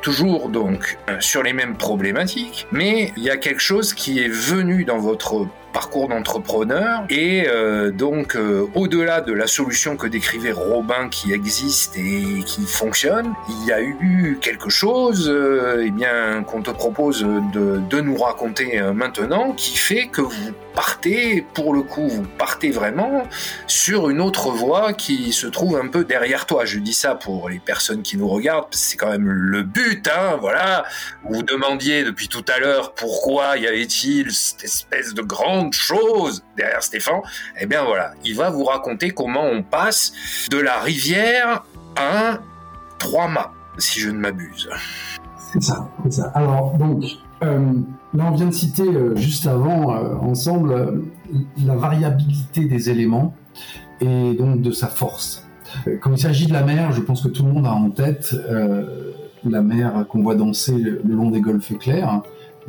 toujours 0.00 0.48
donc 0.48 0.96
sur 1.18 1.42
les 1.42 1.52
mêmes 1.52 1.76
problématiques, 1.76 2.68
mais 2.70 3.12
il 3.16 3.24
y 3.24 3.30
a 3.30 3.36
quelque 3.36 3.60
chose 3.60 3.94
qui 3.94 4.20
est 4.20 4.28
venu 4.28 4.84
dans 4.84 4.98
votre 4.98 5.48
parcours 5.72 6.08
d'entrepreneur. 6.08 7.04
Et 7.10 7.46
euh, 7.46 7.90
donc 7.90 8.36
euh, 8.36 8.66
au-delà 8.74 9.20
de 9.20 9.32
la 9.32 9.46
solution 9.46 9.96
que 9.96 10.06
décrivait 10.06 10.52
Robin 10.52 11.08
qui 11.08 11.32
existe 11.32 11.96
et 11.96 12.42
qui 12.44 12.62
fonctionne, 12.66 13.34
il 13.48 13.66
y 13.66 13.72
a 13.72 13.80
eu 13.80 14.38
quelque 14.40 14.70
chose 14.70 15.28
euh, 15.28 15.84
eh 15.86 15.90
bien 15.90 16.42
qu'on 16.44 16.62
te 16.62 16.70
propose 16.70 17.26
de, 17.52 17.80
de 17.88 18.00
nous 18.00 18.16
raconter 18.16 18.80
maintenant 18.94 19.52
qui 19.52 19.76
fait 19.76 20.06
que 20.06 20.20
vous 20.20 20.52
partez, 20.78 21.44
pour 21.54 21.74
le 21.74 21.82
coup, 21.82 22.06
vous 22.06 22.22
partez 22.38 22.70
vraiment 22.70 23.24
sur 23.66 24.10
une 24.10 24.20
autre 24.20 24.50
voie 24.50 24.92
qui 24.92 25.32
se 25.32 25.48
trouve 25.48 25.76
un 25.76 25.88
peu 25.88 26.04
derrière 26.04 26.46
toi. 26.46 26.66
Je 26.66 26.78
dis 26.78 26.92
ça 26.92 27.16
pour 27.16 27.48
les 27.48 27.58
personnes 27.58 28.02
qui 28.02 28.16
nous 28.16 28.28
regardent, 28.28 28.68
c'est 28.70 28.96
quand 28.96 29.10
même 29.10 29.28
le 29.28 29.64
but, 29.64 30.06
hein, 30.06 30.36
voilà. 30.40 30.84
Vous 31.28 31.42
demandiez 31.42 32.04
depuis 32.04 32.28
tout 32.28 32.44
à 32.46 32.60
l'heure 32.60 32.94
pourquoi 32.94 33.56
y 33.56 33.66
avait-il 33.66 34.30
cette 34.30 34.62
espèce 34.62 35.14
de 35.14 35.22
grande 35.22 35.72
chose 35.72 36.44
derrière 36.56 36.84
Stéphane. 36.84 37.22
Eh 37.58 37.66
bien 37.66 37.82
voilà, 37.82 38.12
il 38.24 38.36
va 38.36 38.50
vous 38.50 38.62
raconter 38.62 39.10
comment 39.10 39.46
on 39.46 39.64
passe 39.64 40.12
de 40.48 40.58
la 40.58 40.78
rivière 40.78 41.64
à 41.96 42.28
un 42.28 42.40
trois 43.00 43.26
mâts, 43.26 43.50
si 43.78 43.98
je 43.98 44.10
ne 44.10 44.18
m'abuse. 44.20 44.70
C'est 45.52 45.60
ça, 45.60 45.88
c'est 46.04 46.12
ça. 46.12 46.30
Alors, 46.36 46.78
donc, 46.78 47.02
euh, 47.42 47.72
là, 48.14 48.28
on 48.30 48.34
vient 48.34 48.46
de 48.46 48.52
citer 48.52 48.82
euh, 48.82 49.14
juste 49.16 49.46
avant, 49.46 49.94
euh, 49.94 50.14
ensemble, 50.16 51.02
la 51.64 51.76
variabilité 51.76 52.64
des 52.64 52.90
éléments 52.90 53.34
et 54.00 54.34
donc 54.34 54.60
de 54.62 54.70
sa 54.70 54.88
force. 54.88 55.46
Quand 56.00 56.12
il 56.12 56.18
s'agit 56.18 56.46
de 56.46 56.52
la 56.52 56.62
mer, 56.62 56.92
je 56.92 57.00
pense 57.00 57.22
que 57.22 57.28
tout 57.28 57.44
le 57.44 57.52
monde 57.52 57.66
a 57.66 57.72
en 57.72 57.90
tête 57.90 58.34
la 59.44 59.60
mer 59.60 60.06
qu'on 60.08 60.22
voit 60.22 60.34
danser 60.34 60.78
le 60.78 61.14
long 61.14 61.30
des 61.30 61.42
golfes 61.42 61.76
clairs 61.78 62.22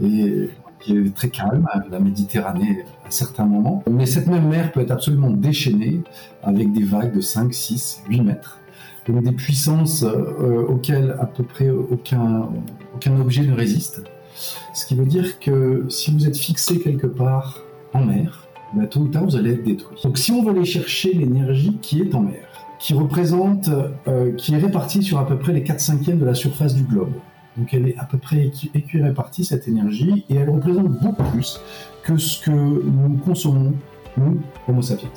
et 0.03 0.49
qui 0.81 0.97
est 0.97 1.15
très 1.15 1.29
calme, 1.29 1.65
la 1.89 1.99
Méditerranée 1.99 2.83
à 3.07 3.11
certains 3.11 3.45
moments. 3.45 3.83
Mais 3.89 4.05
cette 4.05 4.27
même 4.27 4.49
mer 4.49 4.73
peut 4.73 4.81
être 4.81 4.91
absolument 4.91 5.29
déchaînée 5.29 6.01
avec 6.43 6.73
des 6.73 6.83
vagues 6.83 7.15
de 7.15 7.21
5, 7.21 7.53
6, 7.53 8.03
8 8.09 8.21
mètres. 8.21 8.59
Donc 9.07 9.23
des 9.23 9.31
puissances 9.31 10.03
auxquelles 10.03 11.15
à 11.21 11.25
peu 11.25 11.43
près 11.43 11.69
aucun 11.69 12.49
objet 13.17 13.43
ne 13.43 13.53
résiste. 13.53 14.03
Ce 14.73 14.85
qui 14.85 14.95
veut 14.95 15.05
dire 15.05 15.39
que 15.39 15.85
si 15.89 16.11
vous 16.11 16.27
êtes 16.27 16.37
fixé 16.37 16.79
quelque 16.79 17.07
part 17.07 17.63
en 17.93 18.05
mer, 18.05 18.47
bah, 18.73 18.85
tôt 18.85 19.01
ou 19.01 19.07
tard 19.07 19.25
vous 19.25 19.35
allez 19.35 19.53
être 19.53 19.63
détruit. 19.63 19.97
Donc 20.03 20.17
si 20.17 20.31
on 20.31 20.43
veut 20.43 20.51
aller 20.51 20.65
chercher 20.65 21.13
l'énergie 21.13 21.77
qui 21.81 22.01
est 22.01 22.13
en 22.13 22.21
mer, 22.21 22.47
qui 22.79 22.93
représente, 22.93 23.69
euh, 24.07 24.31
qui 24.33 24.53
est 24.53 24.57
répartie 24.57 25.03
sur 25.03 25.19
à 25.19 25.27
peu 25.27 25.37
près 25.37 25.53
les 25.53 25.63
4 25.63 25.79
cinquièmes 25.79 26.19
de 26.19 26.25
la 26.25 26.35
surface 26.35 26.73
du 26.73 26.83
globe. 26.83 27.13
Donc 27.57 27.73
elle 27.73 27.89
est 27.89 27.97
à 27.97 28.05
peu 28.05 28.17
près 28.17 28.51
répartie 28.93 29.43
cette 29.43 29.67
énergie, 29.67 30.23
et 30.29 30.35
elle 30.35 30.49
représente 30.49 30.87
beaucoup 31.01 31.23
plus 31.23 31.59
que 32.03 32.17
ce 32.17 32.41
que 32.41 32.51
nous 32.51 33.17
consommons, 33.25 33.73
nous, 34.17 34.39
Homo 34.67 34.81
sapiens. 34.81 35.09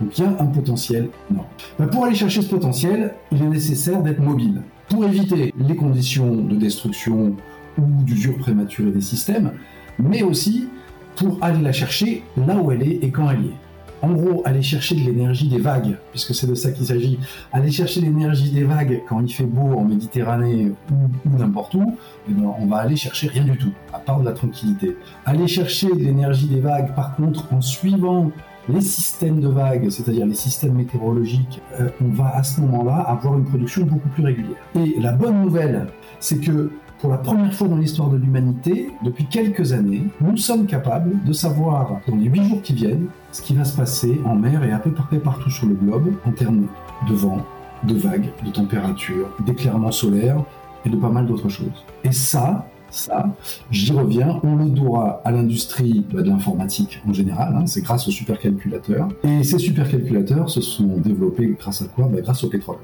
Donc 0.00 0.18
il 0.18 0.24
y 0.24 0.26
a 0.26 0.30
un 0.30 0.46
potentiel 0.46 1.08
énorme. 1.30 1.46
Bah, 1.78 1.86
pour 1.86 2.06
aller 2.06 2.14
chercher 2.14 2.40
ce 2.40 2.48
potentiel, 2.48 3.14
il 3.30 3.42
est 3.42 3.48
nécessaire 3.48 4.02
d'être 4.02 4.20
mobile. 4.20 4.62
Pour 4.88 5.04
éviter 5.04 5.52
les 5.56 5.76
conditions 5.76 6.36
de 6.36 6.56
destruction 6.56 7.36
ou 7.78 8.02
d'usure 8.02 8.36
prématurée 8.38 8.90
des 8.90 9.00
systèmes, 9.00 9.52
mais 9.98 10.22
aussi 10.22 10.68
pour 11.16 11.38
aller 11.42 11.60
la 11.60 11.72
chercher 11.72 12.22
là 12.36 12.56
où 12.56 12.70
elle 12.72 12.82
est 12.82 12.98
et 13.02 13.10
quand 13.10 13.30
elle 13.30 13.44
y 13.44 13.48
est. 13.48 13.62
En 14.02 14.14
gros, 14.14 14.42
aller 14.44 14.62
chercher 14.62 14.96
de 14.96 15.00
l'énergie 15.00 15.48
des 15.48 15.60
vagues, 15.60 15.96
puisque 16.10 16.34
c'est 16.34 16.48
de 16.48 16.56
ça 16.56 16.72
qu'il 16.72 16.86
s'agit. 16.86 17.20
Aller 17.52 17.70
chercher 17.70 18.00
l'énergie 18.00 18.50
des 18.50 18.64
vagues 18.64 19.00
quand 19.08 19.20
il 19.20 19.32
fait 19.32 19.44
beau 19.44 19.78
en 19.78 19.84
Méditerranée 19.84 20.72
ou, 20.90 21.38
n'importe 21.38 21.74
où, 21.74 21.96
eh 22.28 22.32
ben, 22.32 22.52
on 22.58 22.66
va 22.66 22.78
aller 22.78 22.96
chercher 22.96 23.28
rien 23.28 23.44
du 23.44 23.56
tout, 23.56 23.70
à 23.92 24.00
part 24.00 24.18
de 24.18 24.24
la 24.24 24.32
tranquillité. 24.32 24.96
Aller 25.24 25.46
chercher 25.46 25.86
de 25.86 26.00
l'énergie 26.02 26.48
des 26.48 26.58
vagues, 26.58 26.92
par 26.96 27.14
contre, 27.14 27.46
en 27.52 27.60
suivant 27.60 28.32
les 28.68 28.80
systèmes 28.80 29.40
de 29.40 29.48
vagues, 29.48 29.88
c'est-à-dire 29.90 30.26
les 30.26 30.34
systèmes 30.34 30.74
météorologiques, 30.74 31.60
euh, 31.80 31.88
on 32.00 32.08
va 32.08 32.36
à 32.36 32.42
ce 32.42 32.60
moment-là 32.60 32.96
avoir 33.02 33.38
une 33.38 33.44
production 33.44 33.84
beaucoup 33.84 34.08
plus 34.08 34.24
régulière. 34.24 34.58
Et 34.74 35.00
la 35.00 35.12
bonne 35.12 35.42
nouvelle, 35.42 35.86
c'est 36.18 36.38
que 36.38 36.72
pour 37.02 37.10
la 37.10 37.18
première 37.18 37.52
fois 37.52 37.66
dans 37.66 37.78
l'histoire 37.78 38.10
de 38.10 38.16
l'humanité, 38.16 38.92
depuis 39.04 39.26
quelques 39.26 39.72
années, 39.72 40.04
nous 40.20 40.36
sommes 40.36 40.66
capables 40.66 41.16
de 41.24 41.32
savoir 41.32 42.00
dans 42.06 42.14
les 42.14 42.26
huit 42.26 42.44
jours 42.44 42.62
qui 42.62 42.74
viennent 42.74 43.08
ce 43.32 43.42
qui 43.42 43.54
va 43.54 43.64
se 43.64 43.76
passer 43.76 44.20
en 44.24 44.36
mer 44.36 44.62
et 44.62 44.70
à 44.70 44.78
peu 44.78 44.92
près 44.92 45.18
partout 45.18 45.50
sur 45.50 45.66
le 45.66 45.74
globe 45.74 46.12
en 46.24 46.30
termes 46.30 46.68
de 47.08 47.14
vent, 47.14 47.44
de 47.82 47.94
vagues, 47.96 48.28
de 48.46 48.50
température, 48.52 49.26
d'éclairement 49.44 49.90
solaire 49.90 50.44
et 50.86 50.90
de 50.90 50.96
pas 50.96 51.08
mal 51.08 51.26
d'autres 51.26 51.48
choses. 51.48 51.84
Et 52.04 52.12
ça, 52.12 52.68
ça, 52.88 53.34
j'y 53.72 53.90
reviens, 53.92 54.38
on 54.44 54.54
le 54.54 54.66
doit 54.66 55.22
à 55.24 55.32
l'industrie 55.32 56.06
bah, 56.12 56.22
de 56.22 56.30
l'informatique 56.30 57.02
en 57.08 57.12
général, 57.12 57.56
hein, 57.56 57.66
c'est 57.66 57.80
grâce 57.80 58.06
aux 58.06 58.12
supercalculateurs. 58.12 59.08
Et 59.24 59.42
ces 59.42 59.58
supercalculateurs 59.58 60.48
se 60.48 60.60
sont 60.60 60.98
développés 60.98 61.56
grâce 61.58 61.82
à 61.82 61.86
quoi? 61.86 62.06
Bah, 62.06 62.20
Grâce 62.20 62.44
au 62.44 62.48
pétrole. 62.48 62.78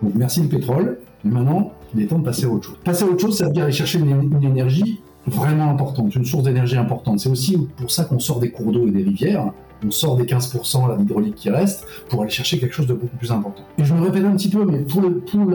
Donc 0.00 0.12
merci 0.14 0.42
le 0.42 0.48
pétrole, 0.48 0.98
mais 1.24 1.32
maintenant, 1.32 1.72
il 1.94 2.02
est 2.02 2.06
temps 2.06 2.18
de 2.18 2.24
passer 2.24 2.44
à 2.44 2.48
autre 2.48 2.66
chose. 2.66 2.76
Passer 2.84 3.04
à 3.04 3.06
autre 3.06 3.20
chose, 3.20 3.36
ça 3.36 3.46
veut 3.46 3.52
dire 3.52 3.64
aller 3.64 3.72
chercher 3.72 3.98
une, 3.98 4.42
énergie 4.42 5.00
vraiment 5.26 5.70
importante, 5.70 6.14
une 6.14 6.24
source 6.24 6.44
d'énergie 6.44 6.76
importante. 6.76 7.20
C'est 7.20 7.30
aussi 7.30 7.56
pour 7.76 7.90
ça 7.90 8.04
qu'on 8.04 8.18
sort 8.18 8.40
des 8.40 8.50
cours 8.50 8.72
d'eau 8.72 8.86
et 8.86 8.90
des 8.90 9.02
rivières, 9.02 9.52
on 9.86 9.90
sort 9.90 10.16
des 10.16 10.24
15% 10.24 10.98
d'hydraulique 10.98 11.34
qui 11.34 11.50
reste 11.50 11.86
pour 12.08 12.22
aller 12.22 12.30
chercher 12.30 12.58
quelque 12.58 12.74
chose 12.74 12.86
de 12.86 12.94
beaucoup 12.94 13.16
plus 13.16 13.30
important. 13.30 13.62
Et 13.78 13.84
je 13.84 13.94
me 13.94 14.02
répète 14.02 14.24
un 14.24 14.32
petit 14.32 14.48
peu, 14.48 14.64
mais 14.64 14.78
pour, 14.78 15.02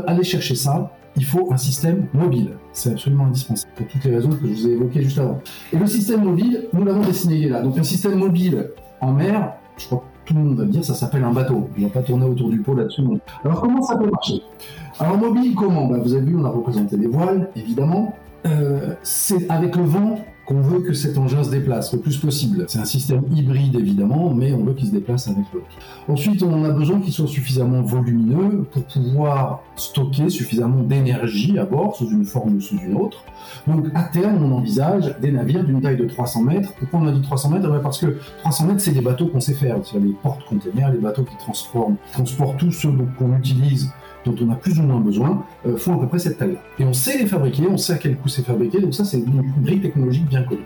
aller 0.08 0.24
chercher 0.24 0.56
ça, 0.56 0.92
il 1.16 1.26
faut 1.26 1.52
un 1.52 1.58
système 1.58 2.08
mobile. 2.14 2.52
C'est 2.72 2.92
absolument 2.92 3.26
indispensable 3.26 3.74
pour 3.76 3.88
toutes 3.88 4.04
les 4.04 4.16
raisons 4.16 4.30
que 4.30 4.48
je 4.48 4.54
vous 4.54 4.68
ai 4.68 4.72
évoquées 4.72 5.02
juste 5.02 5.20
avant. 5.20 5.40
Et 5.74 5.78
le 5.78 5.88
système 5.88 6.24
mobile, 6.24 6.68
nous 6.74 6.86
l'avons 6.86 7.02
dessiné 7.02 7.50
là. 7.50 7.62
Donc 7.62 7.78
un 7.78 7.84
système 7.84 8.16
mobile 8.16 8.70
en 9.02 9.14
mer, 9.14 9.54
je 9.78 9.86
crois 9.86 10.04
tout 10.30 10.36
le 10.36 10.42
monde 10.44 10.58
va 10.58 10.66
me 10.66 10.72
dire, 10.72 10.86
ça 10.86 10.94
s'appelle 10.94 11.24
un 11.24 11.34
bateau. 11.34 11.70
Ne 11.76 11.86
va 11.86 11.90
pas 11.90 12.02
tourner 12.04 12.26
autour 12.26 12.50
du 12.50 12.60
pot 12.60 12.76
là-dessus. 12.76 13.02
Alors 13.44 13.62
comment 13.62 13.82
ça 13.82 13.98
peut 13.98 14.08
marcher? 14.08 14.44
Alors 15.00 15.18
mobile, 15.18 15.56
comment? 15.56 15.88
Bah, 15.88 15.98
Vous 16.04 16.14
avez 16.14 16.24
vu, 16.24 16.38
on 16.38 16.46
a 16.46 16.50
représenté 16.50 16.98
les 16.98 17.08
voiles, 17.08 17.50
évidemment. 17.56 18.14
Euh, 18.46 18.94
c'est 19.02 19.50
avec 19.50 19.76
le 19.76 19.84
vent 19.84 20.20
qu'on 20.50 20.62
veut 20.62 20.80
que 20.80 20.94
cet 20.94 21.16
engin 21.20 21.44
se 21.44 21.52
déplace 21.52 21.94
le 21.94 22.00
plus 22.00 22.18
possible. 22.18 22.66
C'est 22.68 22.80
un 22.80 22.86
système 22.86 23.22
hybride 23.32 23.76
évidemment, 23.76 24.34
mais 24.34 24.52
on 24.52 24.64
veut 24.64 24.74
qu'il 24.74 24.88
se 24.88 24.92
déplace 24.92 25.28
avec 25.28 25.46
l'eau. 25.54 25.62
Ensuite, 26.08 26.42
on 26.42 26.64
a 26.64 26.72
besoin 26.72 27.00
qu'il 27.00 27.14
soit 27.14 27.28
suffisamment 27.28 27.84
volumineux 27.84 28.66
pour 28.72 28.84
pouvoir 28.86 29.62
stocker 29.76 30.28
suffisamment 30.30 30.82
d'énergie 30.82 31.60
à 31.60 31.66
bord 31.66 31.96
sous 31.96 32.10
une 32.10 32.26
forme 32.26 32.56
ou 32.56 32.62
sous 32.62 32.78
une 32.80 32.96
autre. 32.96 33.24
Donc 33.68 33.86
à 33.94 34.02
terme, 34.06 34.44
on 34.44 34.54
envisage 34.54 35.16
des 35.22 35.32
navires 35.32 35.64
d'une 35.64 35.82
taille 35.82 35.98
de 35.98 36.06
300 36.06 36.42
mètres. 36.42 36.74
Pourquoi 36.80 37.02
on 37.02 37.08
a 37.08 37.12
dit 37.12 37.22
300 37.22 37.50
mètres? 37.52 37.72
Eh 37.72 37.84
Parce 37.84 38.00
que 38.00 38.18
300 38.40 38.66
mètres, 38.66 38.82
c'est 38.82 38.92
des 38.92 39.02
bateaux 39.02 39.28
qu'on 39.28 39.40
sait 39.40 39.54
faire. 39.54 39.78
C'est 39.84 40.00
les 40.00 40.16
portes-containers, 40.24 40.92
les 40.92 40.98
bateaux 40.98 41.26
qui 41.26 41.38
transforment, 41.38 41.98
qui 42.08 42.14
transportent 42.14 42.58
tout 42.58 42.72
ce 42.72 42.88
qu'on 42.88 43.38
utilise 43.38 43.92
dont 44.26 44.36
on 44.42 44.52
a 44.52 44.56
plus 44.56 44.80
ou 44.80 44.84
moins 44.84 45.00
besoin, 45.00 45.44
euh, 45.66 45.78
font 45.78 45.96
à 45.96 46.00
peu 46.00 46.08
près 46.08 46.20
cette 46.20 46.38
taille-là. 46.38 46.60
Et 46.80 46.84
on 46.84 46.94
sait 46.94 47.18
les 47.18 47.26
fabriquer, 47.26 47.64
on 47.70 47.78
sait 47.78 47.94
à 47.94 47.98
quel 47.98 48.18
coût 48.18 48.30
c'est 48.30 48.46
fabriqué, 48.46 48.82
donc 48.82 48.94
ça 48.94 49.06
c'est 49.06 49.20
une 49.20 49.44
brique 49.58 49.82
technologique 49.82 50.28
bien 50.28 50.44
connue. 50.44 50.62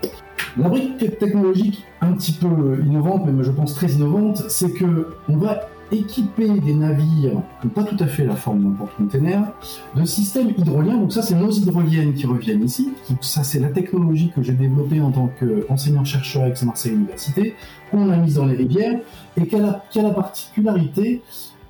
La 0.56 0.68
brique 0.68 1.18
technologique 1.18 1.84
un 2.00 2.12
petit 2.12 2.32
peu 2.32 2.80
innovante, 2.84 3.22
mais 3.26 3.44
je 3.44 3.50
pense 3.50 3.74
très 3.74 3.88
innovante, 3.88 4.44
c'est 4.48 4.70
que 4.70 5.08
on 5.28 5.36
va 5.36 5.68
équiper 5.92 6.48
des 6.60 6.74
navires 6.74 7.42
qui 7.60 7.68
pas 7.68 7.84
tout 7.84 7.96
à 8.00 8.06
fait 8.06 8.24
la 8.24 8.34
forme 8.34 8.62
d'un 8.62 8.70
porte-container 8.70 9.52
de 9.94 10.04
systèmes 10.04 10.50
hydroliens. 10.56 10.96
Donc 10.96 11.12
ça, 11.12 11.22
c'est 11.22 11.34
nos 11.34 11.50
hydroliennes 11.50 12.14
qui 12.14 12.26
reviennent 12.26 12.64
ici. 12.64 12.92
Ça, 13.20 13.44
c'est 13.44 13.60
la 13.60 13.68
technologie 13.68 14.32
que 14.34 14.42
j'ai 14.42 14.52
développée 14.52 15.00
en 15.00 15.10
tant 15.10 15.30
qu'enseignant-chercheur 15.38 16.42
avec 16.42 16.62
Marseille 16.62 16.92
Université, 16.92 17.54
qu'on 17.90 18.10
a 18.10 18.16
mise 18.16 18.34
dans 18.34 18.46
les 18.46 18.56
rivières 18.56 18.98
et 19.36 19.46
qui 19.46 19.56
a 19.56 19.82
la 20.02 20.10
particularité 20.10 21.22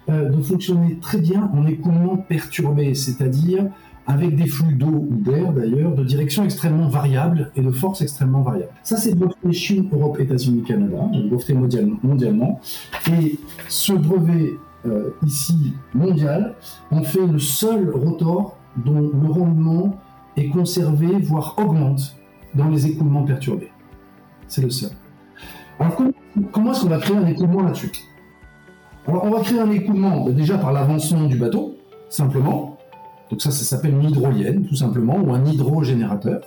euh, 0.09 0.29
de 0.29 0.43
fonctionner 0.43 0.99
très 1.01 1.19
bien 1.19 1.51
en 1.55 1.67
écoulement 1.67 2.17
perturbé, 2.17 2.95
c'est-à-dire 2.95 3.67
avec 4.07 4.37
des 4.37 4.47
flux 4.47 4.75
d'eau 4.75 5.07
ou 5.11 5.17
d'air 5.17 5.53
d'ailleurs, 5.53 5.95
de 5.95 6.05
direction 6.05 6.45
extrêmement 6.45 6.89
variable 6.89 7.51
et 7.57 7.63
de 7.63 7.71
force 7.71 8.03
extrêmement 8.03 8.43
variable. 8.43 8.73
Ça, 8.83 8.99
c'est 8.99 9.15
breveté 9.15 9.53
Chine, 9.53 9.89
Europe, 9.91 10.21
États-Unis, 10.21 10.63
Canada, 10.63 11.09
donc 11.11 11.31
breveté 11.31 11.55
mondialement. 12.03 12.61
Et 13.11 13.39
ce 13.69 13.95
brevet 13.95 14.59
euh, 14.87 15.11
ici 15.25 15.73
mondial 15.95 16.55
en 16.91 17.03
fait 17.03 17.27
le 17.27 17.39
seul 17.39 17.89
rotor 17.89 18.59
dont 18.77 19.01
le 19.01 19.31
rendement 19.31 19.97
est 20.37 20.49
conservé, 20.49 21.07
voire 21.23 21.55
augmente 21.57 22.17
dans 22.55 22.69
les 22.69 22.87
écoulements 22.87 23.23
perturbés. 23.23 23.71
C'est 24.49 24.61
le 24.61 24.69
seul. 24.69 24.91
Alors 25.79 25.97
comment 26.53 26.73
est-ce 26.73 26.83
qu'on 26.83 26.89
va 26.89 26.99
créer 26.99 27.17
un 27.17 27.27
écoulement 27.27 27.63
là-dessus? 27.63 27.93
Alors, 29.07 29.25
on 29.25 29.31
va 29.31 29.41
créer 29.41 29.61
un 29.61 29.71
écoulement 29.71 30.25
ben, 30.25 30.35
déjà 30.35 30.57
par 30.57 30.73
l'avancement 30.73 31.25
du 31.25 31.37
bateau, 31.37 31.77
simplement. 32.09 32.79
Donc 33.31 33.43
ça, 33.43 33.51
ça 33.51 33.65
s'appelle 33.65 33.93
une 33.93 34.05
hydrolienne, 34.05 34.65
tout 34.65 34.77
simplement, 34.77 35.17
ou 35.17 35.33
un 35.33 35.45
hydrogénérateur. 35.45 36.41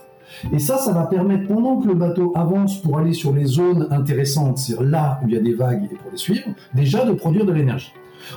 Et 0.51 0.59
ça, 0.59 0.77
ça 0.77 0.91
va 0.91 1.05
permettre, 1.05 1.47
pendant 1.47 1.77
que 1.77 1.87
le 1.87 1.93
bateau 1.93 2.33
avance 2.35 2.81
pour 2.81 2.97
aller 2.97 3.13
sur 3.13 3.33
les 3.33 3.45
zones 3.45 3.87
intéressantes, 3.91 4.57
c'est-à-dire 4.57 4.89
là 4.89 5.19
où 5.23 5.27
il 5.27 5.35
y 5.35 5.37
a 5.37 5.41
des 5.41 5.53
vagues 5.53 5.87
et 5.91 5.95
pour 5.95 6.11
les 6.11 6.17
suivre, 6.17 6.47
déjà 6.73 7.05
de 7.05 7.13
produire 7.13 7.45
de 7.45 7.53
l'énergie. 7.53 7.93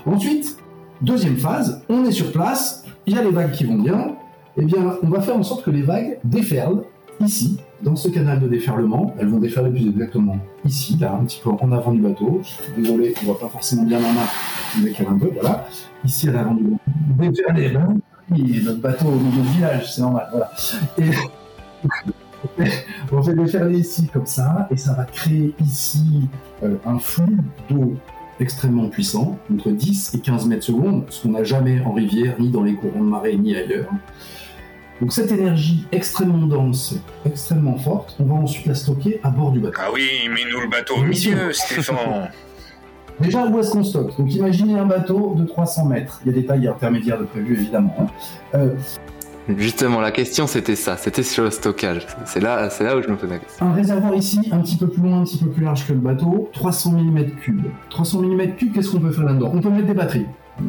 Ensuite, 0.06 0.56
deuxième 1.02 1.36
phase, 1.36 1.82
on 1.88 2.04
est 2.04 2.12
sur 2.12 2.30
place, 2.30 2.84
il 3.06 3.14
y 3.14 3.18
a 3.18 3.22
les 3.22 3.30
vagues 3.30 3.52
qui 3.52 3.64
vont 3.64 3.78
bien, 3.78 4.14
eh 4.56 4.64
bien, 4.64 4.96
on 5.02 5.08
va 5.08 5.20
faire 5.20 5.36
en 5.36 5.42
sorte 5.42 5.64
que 5.64 5.70
les 5.70 5.82
vagues 5.82 6.18
déferlent 6.24 6.82
ici, 7.20 7.58
dans 7.82 7.96
ce 7.96 8.08
canal 8.08 8.40
de 8.40 8.48
déferlement. 8.48 9.14
Elles 9.18 9.28
vont 9.28 9.38
déferler 9.38 9.70
plus 9.70 9.88
exactement 9.88 10.38
ici, 10.64 10.96
là, 10.98 11.14
un 11.20 11.24
petit 11.24 11.40
peu 11.42 11.50
en 11.50 11.72
avant 11.72 11.92
du 11.92 12.00
bateau. 12.00 12.42
Désolé, 12.76 13.14
on 13.22 13.26
voit 13.26 13.38
pas 13.38 13.48
forcément 13.48 13.84
bien 13.84 14.00
ma 14.00 14.12
main, 14.12 14.26
mais 14.82 14.94
un 15.06 15.18
peu, 15.18 15.30
voilà. 15.32 15.66
Ici, 16.04 16.28
à 16.28 16.32
l'avant 16.32 16.54
du 16.54 16.64
bateau. 16.64 17.30
Déferler, 17.30 17.76
hein 17.76 17.96
oui, 18.30 18.62
notre 18.64 18.80
bateau 18.80 19.08
au 19.08 19.18
milieu 19.18 19.42
du 19.42 19.48
village, 19.48 19.92
c'est 19.92 20.02
normal, 20.02 20.28
voilà. 20.30 20.50
Et... 20.98 21.10
on 23.12 23.22
fait 23.22 23.34
déferler 23.34 23.78
ici 23.80 24.06
comme 24.12 24.26
ça, 24.26 24.68
et 24.70 24.76
ça 24.76 24.92
va 24.94 25.04
créer 25.04 25.54
ici 25.60 26.28
euh, 26.62 26.76
un 26.86 26.98
flux 26.98 27.38
d'eau 27.68 27.94
extrêmement 28.38 28.88
puissant, 28.88 29.38
entre 29.52 29.70
10 29.70 30.14
et 30.14 30.20
15 30.20 30.46
mètres 30.46 30.64
secondes, 30.64 31.04
ce 31.10 31.22
qu'on 31.22 31.30
n'a 31.30 31.44
jamais 31.44 31.80
en 31.80 31.92
rivière, 31.92 32.36
ni 32.40 32.48
dans 32.50 32.62
les 32.62 32.74
courants 32.74 33.04
de 33.04 33.08
marée, 33.10 33.36
ni 33.36 33.54
ailleurs. 33.54 33.90
Donc 35.00 35.12
cette 35.12 35.32
énergie 35.32 35.86
extrêmement 35.92 36.46
dense, 36.46 36.94
extrêmement 37.24 37.78
forte, 37.78 38.16
on 38.20 38.24
va 38.24 38.34
ensuite 38.34 38.66
la 38.66 38.74
stocker 38.74 39.18
à 39.22 39.30
bord 39.30 39.50
du 39.50 39.60
bateau. 39.60 39.78
Ah 39.80 39.88
oui, 39.92 40.28
mais 40.28 40.40
nous 40.50 40.60
le 40.60 40.68
bateau 40.68 40.96
au 40.96 41.02
milieu, 41.02 41.52
Stéphane 41.52 42.30
Déjà, 43.20 43.46
où 43.46 43.58
est-ce 43.58 43.70
qu'on 43.70 43.84
stocke? 43.84 44.16
Donc 44.16 44.34
imaginez 44.34 44.78
un 44.78 44.86
bateau 44.86 45.34
de 45.36 45.44
300 45.44 45.84
mètres. 45.84 46.20
Il 46.24 46.32
y 46.32 46.34
a 46.34 46.40
des 46.40 46.46
tailles 46.46 46.68
intermédiaires 46.68 47.18
de 47.18 47.24
prévu, 47.24 47.54
évidemment. 47.54 47.94
Hein. 48.00 48.06
Euh, 48.54 48.74
Justement, 49.56 50.00
la 50.00 50.10
question 50.10 50.46
c'était 50.46 50.76
ça, 50.76 50.96
c'était 50.96 51.22
sur 51.22 51.44
le 51.44 51.50
stockage. 51.50 52.06
C'est 52.24 52.40
là, 52.40 52.70
c'est 52.70 52.84
là 52.84 52.96
où 52.96 53.02
je 53.02 53.08
me 53.08 53.16
pose 53.16 53.30
la 53.30 53.38
question. 53.38 53.66
Un 53.66 53.72
réservoir 53.72 54.14
ici, 54.14 54.40
un 54.52 54.60
petit 54.60 54.76
peu 54.76 54.86
plus 54.86 55.02
loin, 55.02 55.20
un 55.20 55.24
petit 55.24 55.38
peu 55.38 55.50
plus 55.50 55.64
large 55.64 55.86
que 55.86 55.92
le 55.92 55.98
bateau, 55.98 56.50
300 56.52 56.92
mm 56.92 57.30
cubes. 57.42 57.66
300 57.90 58.22
mm 58.22 58.54
cubes, 58.56 58.72
qu'est-ce 58.72 58.90
qu'on 58.90 59.00
peut 59.00 59.10
faire 59.10 59.24
là-dedans? 59.24 59.50
On 59.52 59.60
peut 59.60 59.70
mettre 59.70 59.86
des 59.86 59.94
batteries. 59.94 60.26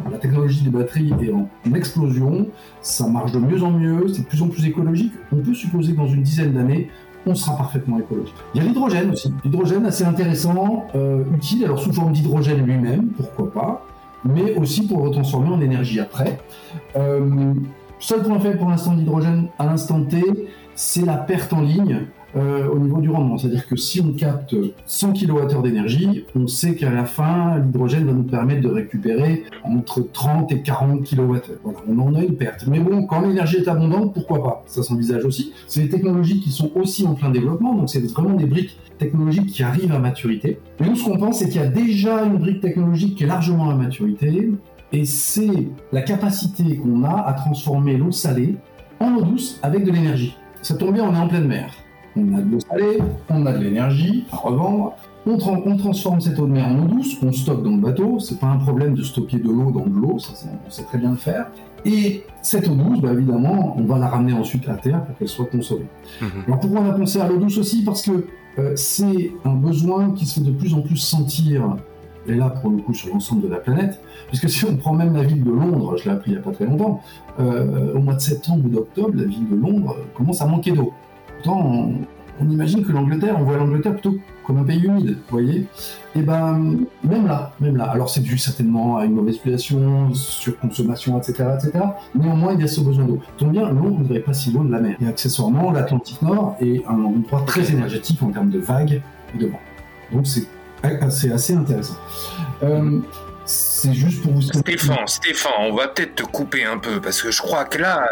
La 0.09 0.17
technologie 0.17 0.63
des 0.63 0.69
batteries 0.69 1.13
est 1.21 1.33
en 1.33 1.73
explosion, 1.73 2.47
ça 2.81 3.07
marche 3.07 3.31
de 3.31 3.39
mieux 3.39 3.61
en 3.61 3.71
mieux, 3.71 4.07
c'est 4.07 4.21
de 4.21 4.27
plus 4.27 4.41
en 4.41 4.47
plus 4.47 4.65
écologique. 4.65 5.11
On 5.31 5.37
peut 5.37 5.53
supposer 5.53 5.93
que 5.93 5.97
dans 5.97 6.07
une 6.07 6.23
dizaine 6.23 6.53
d'années, 6.53 6.89
on 7.25 7.35
sera 7.35 7.57
parfaitement 7.57 7.99
écologique. 7.99 8.33
Il 8.53 8.61
y 8.61 8.65
a 8.65 8.67
l'hydrogène 8.67 9.11
aussi. 9.11 9.33
L'hydrogène 9.43 9.85
assez 9.85 10.03
intéressant, 10.03 10.87
euh, 10.95 11.23
utile, 11.35 11.65
alors 11.65 11.79
sous 11.79 11.93
forme 11.93 12.13
d'hydrogène 12.13 12.65
lui-même, 12.65 13.07
pourquoi 13.09 13.51
pas, 13.51 13.85
mais 14.25 14.55
aussi 14.55 14.87
pour 14.87 15.05
le 15.05 15.11
transformer 15.11 15.49
en 15.49 15.61
énergie 15.61 15.99
après. 15.99 16.39
Euh, 16.95 17.53
seul 17.99 18.23
point 18.23 18.39
faible 18.39 18.57
pour 18.57 18.69
l'instant 18.69 18.93
d'hydrogène 18.93 19.47
à 19.59 19.65
l'instant 19.65 20.03
T, 20.03 20.23
c'est 20.75 21.05
la 21.05 21.17
perte 21.17 21.53
en 21.53 21.61
ligne. 21.61 22.07
Euh, 22.37 22.69
au 22.69 22.79
niveau 22.79 23.01
du 23.01 23.09
rendement. 23.09 23.37
C'est-à-dire 23.37 23.67
que 23.67 23.75
si 23.75 23.99
on 23.99 24.13
capte 24.13 24.55
100 24.85 25.13
kWh 25.13 25.61
d'énergie, 25.63 26.25
on 26.33 26.47
sait 26.47 26.75
qu'à 26.75 26.89
la 26.89 27.03
fin, 27.03 27.59
l'hydrogène 27.59 28.05
va 28.05 28.13
nous 28.13 28.23
permettre 28.23 28.61
de 28.61 28.69
récupérer 28.69 29.43
entre 29.65 29.99
30 29.99 30.49
et 30.53 30.61
40 30.61 31.03
kWh. 31.03 31.39
Voilà, 31.63 31.79
on 31.89 31.99
en 31.99 32.15
a 32.15 32.23
une 32.23 32.37
perte. 32.37 32.67
Mais 32.67 32.79
bon, 32.79 33.05
quand 33.05 33.19
l'énergie 33.19 33.57
est 33.57 33.67
abondante, 33.67 34.13
pourquoi 34.13 34.41
pas? 34.43 34.63
Ça 34.67 34.81
s'envisage 34.81 35.25
aussi. 35.25 35.51
C'est 35.67 35.81
des 35.81 35.89
technologies 35.89 36.39
qui 36.39 36.51
sont 36.51 36.71
aussi 36.75 37.05
en 37.05 37.15
plein 37.15 37.31
développement, 37.31 37.75
donc 37.75 37.89
c'est 37.89 37.99
vraiment 38.13 38.35
des 38.35 38.45
briques 38.45 38.79
technologiques 38.97 39.47
qui 39.47 39.63
arrivent 39.63 39.91
à 39.91 39.99
maturité. 39.99 40.59
Mais 40.79 40.87
nous, 40.87 40.95
ce 40.95 41.03
qu'on 41.03 41.17
pense, 41.17 41.39
c'est 41.39 41.49
qu'il 41.49 41.59
y 41.59 41.63
a 41.65 41.67
déjà 41.67 42.23
une 42.23 42.37
brique 42.37 42.61
technologique 42.61 43.17
qui 43.17 43.25
est 43.25 43.27
largement 43.27 43.69
à 43.69 43.75
maturité, 43.75 44.51
et 44.93 45.03
c'est 45.03 45.67
la 45.91 46.01
capacité 46.01 46.77
qu'on 46.77 47.03
a 47.03 47.23
à 47.27 47.33
transformer 47.33 47.97
l'eau 47.97 48.11
salée 48.11 48.55
en 49.01 49.15
eau 49.15 49.21
douce 49.21 49.59
avec 49.63 49.83
de 49.83 49.91
l'énergie. 49.91 50.37
Ça 50.61 50.75
tombe 50.75 50.93
bien, 50.93 51.03
on 51.03 51.13
est 51.13 51.19
en 51.19 51.27
pleine 51.27 51.47
mer 51.47 51.73
on 52.15 52.37
a 52.37 52.41
de 52.41 52.51
l'eau 52.51 52.59
salée, 52.59 52.99
on 53.29 53.45
a 53.45 53.53
de 53.53 53.63
l'énergie 53.63 54.25
à 54.31 54.37
revendre. 54.37 54.95
On, 55.27 55.37
transforme 55.37 56.19
cette 56.19 56.39
eau 56.39 56.47
de 56.47 56.51
mer 56.51 56.67
en 56.67 56.79
eau 56.79 56.87
douce, 56.87 57.15
on 57.21 57.31
stocke 57.31 57.63
dans 57.63 57.75
le 57.75 57.81
bateau. 57.81 58.19
C'est 58.19 58.39
pas 58.39 58.47
un 58.47 58.57
problème 58.57 58.95
de 58.95 59.03
stocker 59.03 59.37
de 59.37 59.49
l'eau 59.49 59.71
dans 59.71 59.85
de 59.85 59.95
l'eau, 59.95 60.17
ça, 60.17 60.33
on 60.65 60.69
sait 60.69 60.83
très 60.83 60.97
bien 60.97 61.11
le 61.11 61.17
faire. 61.17 61.47
Et 61.85 62.23
cette 62.41 62.67
eau 62.67 62.73
douce, 62.73 63.01
bah, 63.01 63.13
évidemment, 63.13 63.75
on 63.77 63.83
va 63.83 63.99
la 63.99 64.07
ramener 64.07 64.33
ensuite 64.33 64.67
à 64.67 64.75
terre 64.75 65.03
pour 65.03 65.15
qu'elle 65.17 65.27
soit 65.27 65.45
consommée. 65.45 65.85
Mhm. 66.21 66.29
Alors 66.47 66.59
pourquoi 66.59 66.81
on 66.81 66.89
a 66.89 66.93
pensé 66.93 67.21
à 67.21 67.27
l'eau 67.27 67.37
douce 67.37 67.59
aussi? 67.59 67.83
Parce 67.83 68.01
que 68.01 68.25
euh, 68.57 68.75
c'est 68.75 69.31
un 69.45 69.53
besoin 69.53 70.11
qui 70.11 70.25
se 70.25 70.39
fait 70.39 70.45
de 70.45 70.51
plus 70.51 70.73
en 70.73 70.81
plus 70.81 70.97
sentir, 70.97 71.77
et 72.27 72.33
là 72.33 72.49
pour 72.49 72.69
le 72.69 72.77
coup 72.77 72.93
sur 72.93 73.13
l'ensemble 73.13 73.43
de 73.43 73.47
la 73.47 73.57
planète, 73.57 74.01
puisque 74.27 74.49
si 74.49 74.65
on 74.65 74.75
prend 74.75 74.93
même 74.93 75.15
la 75.15 75.23
ville 75.23 75.43
de 75.43 75.51
Londres, 75.51 75.97
je 75.97 76.05
l'ai 76.05 76.11
appris 76.11 76.31
il 76.31 76.33
n'y 76.33 76.39
a 76.39 76.43
pas 76.43 76.51
très 76.51 76.65
longtemps, 76.65 77.01
euh, 77.39 77.93
au 77.95 77.99
mois 77.99 78.15
de 78.15 78.21
septembre 78.21 78.65
ou 78.65 78.69
d'octobre, 78.69 79.13
la 79.15 79.23
ville 79.23 79.47
de 79.49 79.55
Londres 79.55 79.95
commence 80.15 80.41
à 80.41 80.47
manquer 80.47 80.71
d'eau 80.71 80.91
on, 81.47 81.93
imagine 82.49 82.83
que 82.83 82.91
l'Angleterre, 82.91 83.35
on 83.39 83.43
voit 83.43 83.57
l'Angleterre 83.57 83.93
plutôt 83.93 84.17
comme 84.45 84.57
un 84.57 84.63
pays 84.63 84.83
humide, 84.83 85.09
vous 85.09 85.37
voyez 85.37 85.59
Et 85.59 85.67
eh 86.15 86.21
ben, 86.23 86.77
même 87.03 87.27
là, 87.27 87.53
même 87.59 87.77
là. 87.77 87.85
Alors 87.85 88.09
c'est 88.09 88.21
dû 88.21 88.37
certainement 88.37 88.97
à 88.97 89.05
une 89.05 89.13
mauvaise 89.13 89.37
population, 89.37 90.13
surconsommation, 90.13 91.17
etc., 91.19 91.49
etc. 91.55 91.85
Néanmoins, 92.15 92.53
il 92.53 92.61
y 92.61 92.63
a 92.63 92.67
ce 92.67 92.81
besoin 92.81 93.05
d'eau. 93.05 93.19
Tombe 93.37 93.51
bien, 93.51 93.69
l'eau 93.69 93.91
ne 93.91 94.19
pas 94.19 94.33
si 94.33 94.51
loin 94.51 94.63
de 94.63 94.71
la 94.71 94.79
mer. 94.79 94.95
Et 95.01 95.07
accessoirement, 95.07 95.71
l'Atlantique 95.71 96.21
Nord 96.23 96.55
est 96.59 96.83
un 96.87 97.03
endroit 97.03 97.43
très 97.45 97.71
énergétique 97.71 98.21
en 98.23 98.31
termes 98.31 98.49
de 98.49 98.59
vagues 98.59 99.01
et 99.35 99.37
de 99.37 99.47
vent. 99.47 99.59
Donc 100.11 100.25
c'est 100.25 100.47
assez, 101.31 101.53
intéressant. 101.53 101.97
Euh, 102.63 102.99
c'est 103.51 103.93
juste 103.93 104.21
pour 104.21 104.33
vous. 104.33 104.41
Stéphane, 104.41 105.07
Stéphane, 105.07 105.51
on 105.59 105.73
va 105.73 105.87
peut-être 105.87 106.15
te 106.15 106.23
couper 106.23 106.63
un 106.63 106.77
peu 106.77 107.01
parce 107.01 107.21
que 107.21 107.31
je 107.31 107.41
crois 107.41 107.65
que 107.65 107.77
là, 107.77 108.07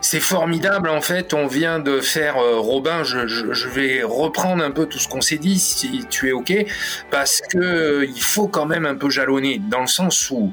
c'est 0.00 0.20
formidable. 0.20 0.88
En 0.88 1.00
fait, 1.00 1.34
on 1.34 1.46
vient 1.46 1.78
de 1.78 2.00
faire 2.00 2.36
euh, 2.36 2.58
Robin. 2.58 3.02
Je, 3.02 3.68
vais 3.68 4.02
reprendre 4.02 4.62
un 4.62 4.70
peu 4.70 4.86
tout 4.86 4.98
ce 4.98 5.08
qu'on 5.08 5.20
s'est 5.20 5.38
dit, 5.38 5.58
si 5.58 6.06
tu 6.08 6.28
es 6.28 6.32
ok, 6.32 6.52
parce 7.10 7.40
que 7.40 7.58
euh, 7.58 8.06
il 8.06 8.22
faut 8.22 8.46
quand 8.46 8.66
même 8.66 8.86
un 8.86 8.94
peu 8.94 9.10
jalonner 9.10 9.58
dans 9.58 9.80
le 9.80 9.86
sens 9.86 10.30
où 10.30 10.52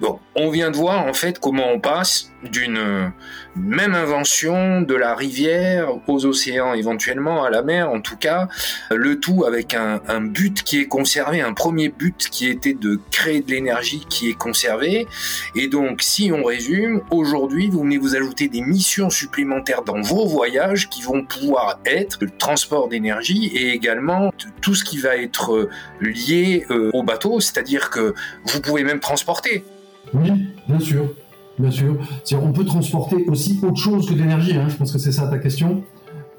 Bon, 0.00 0.18
on 0.34 0.48
vient 0.48 0.70
de 0.70 0.76
voir 0.76 1.06
en 1.06 1.12
fait 1.12 1.38
comment 1.38 1.68
on 1.68 1.78
passe 1.78 2.30
d'une 2.42 3.12
même 3.56 3.94
invention 3.94 4.80
de 4.80 4.94
la 4.94 5.14
rivière 5.14 5.88
aux 6.08 6.24
océans, 6.24 6.74
éventuellement 6.74 7.44
à 7.44 7.50
la 7.50 7.62
mer, 7.62 7.90
en 7.90 8.00
tout 8.00 8.16
cas, 8.16 8.48
le 8.90 9.20
tout 9.20 9.44
avec 9.44 9.74
un, 9.74 10.00
but 10.20 10.62
qui 10.62 10.80
est 10.80 10.86
conservé, 10.86 11.40
un 11.40 11.52
premier 11.52 11.88
but 11.88 12.28
qui 12.30 12.48
était 12.48 12.74
de 12.74 13.00
créer 13.10 13.40
de 13.40 13.50
l'énergie 13.50 14.04
qui 14.08 14.30
est 14.30 14.34
conservée. 14.34 15.06
Et 15.54 15.68
donc, 15.68 16.02
si 16.02 16.30
on 16.32 16.44
résume, 16.44 17.02
aujourd'hui, 17.10 17.68
vous 17.68 17.80
venez 17.80 17.98
vous 17.98 18.16
ajouter 18.16 18.48
des 18.48 18.62
missions 18.62 19.10
supplémentaires 19.10 19.82
dans 19.82 20.00
vos 20.00 20.26
voyages 20.26 20.88
qui 20.88 21.02
vont 21.02 21.24
pouvoir 21.24 21.80
être 21.84 22.18
le 22.20 22.30
transport 22.30 22.88
d'énergie 22.88 23.46
et 23.54 23.70
également 23.70 24.32
tout 24.60 24.74
ce 24.74 24.84
qui 24.84 24.98
va 24.98 25.16
être 25.16 25.68
lié 26.00 26.66
euh, 26.70 26.90
au 26.92 27.02
bateau, 27.02 27.40
c'est-à-dire 27.40 27.90
que 27.90 28.14
vous 28.44 28.60
pouvez 28.60 28.84
même 28.84 29.00
transporter. 29.00 29.64
Oui, 30.12 30.30
bien 30.68 30.80
sûr. 30.80 31.14
Bien 31.60 31.70
sûr. 31.70 31.96
On 32.42 32.52
peut 32.52 32.64
transporter 32.64 33.24
aussi 33.28 33.60
autre 33.62 33.76
chose 33.76 34.08
que 34.08 34.14
de 34.14 34.18
l'énergie. 34.18 34.56
Hein. 34.56 34.68
Je 34.68 34.76
pense 34.76 34.92
que 34.92 34.98
c'est 34.98 35.12
ça 35.12 35.26
ta 35.26 35.38
question. 35.38 35.82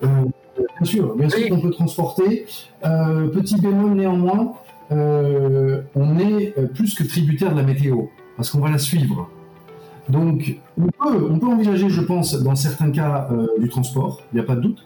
Euh, 0.03 0.07
bien 0.57 0.85
sûr, 0.85 1.15
bien 1.15 1.29
sûr 1.29 1.47
qu'on 1.49 1.61
peut 1.61 1.69
transporter. 1.69 2.45
Euh, 2.85 3.27
petit 3.27 3.59
bémol 3.61 3.91
néanmoins, 3.91 4.53
euh, 4.91 5.81
on 5.95 6.17
est 6.17 6.55
plus 6.73 6.95
que 6.95 7.03
tributaire 7.03 7.51
de 7.51 7.57
la 7.57 7.63
météo, 7.63 8.05
parce 8.35 8.49
qu'on 8.49 8.59
va 8.59 8.71
la 8.71 8.79
suivre. 8.79 9.29
Donc, 10.09 10.59
on 10.77 10.87
peut, 10.87 11.27
on 11.29 11.37
peut 11.37 11.47
envisager, 11.47 11.87
je 11.87 12.01
pense, 12.01 12.33
dans 12.41 12.55
certains 12.55 12.89
cas, 12.89 13.29
du 13.59 13.69
transport, 13.69 14.21
il 14.33 14.37
n'y 14.37 14.41
a 14.41 14.43
pas 14.43 14.55
de 14.55 14.61
doute. 14.61 14.83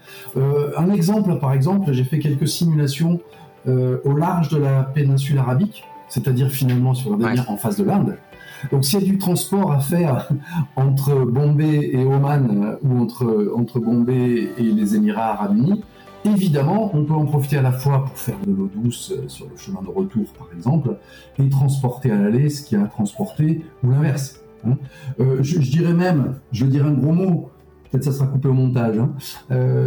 un 0.77 0.91
exemple, 0.91 1.39
par 1.39 1.53
exemple, 1.53 1.93
j'ai 1.93 2.03
fait 2.03 2.19
quelques 2.19 2.47
simulations 2.47 3.21
au 3.65 4.13
large 4.15 4.49
de 4.49 4.57
la 4.57 4.83
péninsule 4.83 5.39
arabique, 5.39 5.85
c'est-à-dire 6.09 6.49
finalement 6.49 6.93
sur 6.93 7.11
la 7.11 7.17
dernière 7.17 7.49
en 7.49 7.57
face 7.57 7.77
de 7.77 7.85
l'Inde. 7.85 8.17
Donc 8.71 8.85
s'il 8.85 9.01
y 9.01 9.03
a 9.03 9.05
du 9.05 9.17
transport 9.17 9.71
à 9.71 9.79
faire 9.79 10.29
entre 10.75 11.25
Bombay 11.25 11.89
et 11.93 12.03
Oman 12.03 12.63
euh, 12.63 12.77
ou 12.83 13.01
entre, 13.01 13.53
entre 13.55 13.79
Bombay 13.79 14.49
et 14.57 14.63
les 14.63 14.95
Émirats 14.95 15.31
arabes 15.31 15.57
unis, 15.57 15.83
évidemment, 16.25 16.91
on 16.93 17.03
peut 17.03 17.13
en 17.13 17.25
profiter 17.25 17.57
à 17.57 17.61
la 17.61 17.71
fois 17.71 18.05
pour 18.05 18.17
faire 18.17 18.37
de 18.45 18.51
l'eau 18.51 18.69
douce 18.73 19.11
euh, 19.11 19.27
sur 19.27 19.47
le 19.49 19.57
chemin 19.57 19.81
de 19.81 19.89
retour, 19.89 20.25
par 20.37 20.47
exemple, 20.55 20.97
et 21.39 21.49
transporter 21.49 22.11
à 22.11 22.15
l'aller 22.17 22.49
ce 22.49 22.63
qu'il 22.63 22.77
y 22.77 22.81
a 22.81 22.85
à 22.85 22.87
transporter, 22.87 23.63
ou 23.83 23.91
l'inverse. 23.91 24.41
Hein. 24.65 24.77
Euh, 25.19 25.37
je, 25.41 25.59
dirais 25.59 25.93
même, 25.93 26.35
je 26.51 26.65
dirais 26.65 26.89
un 26.89 26.93
gros 26.93 27.13
mot, 27.13 27.49
peut-être 27.91 28.05
ça 28.05 28.11
sera 28.11 28.27
coupé 28.27 28.47
au 28.47 28.53
montage, 28.53 28.97
hein, 28.97 29.13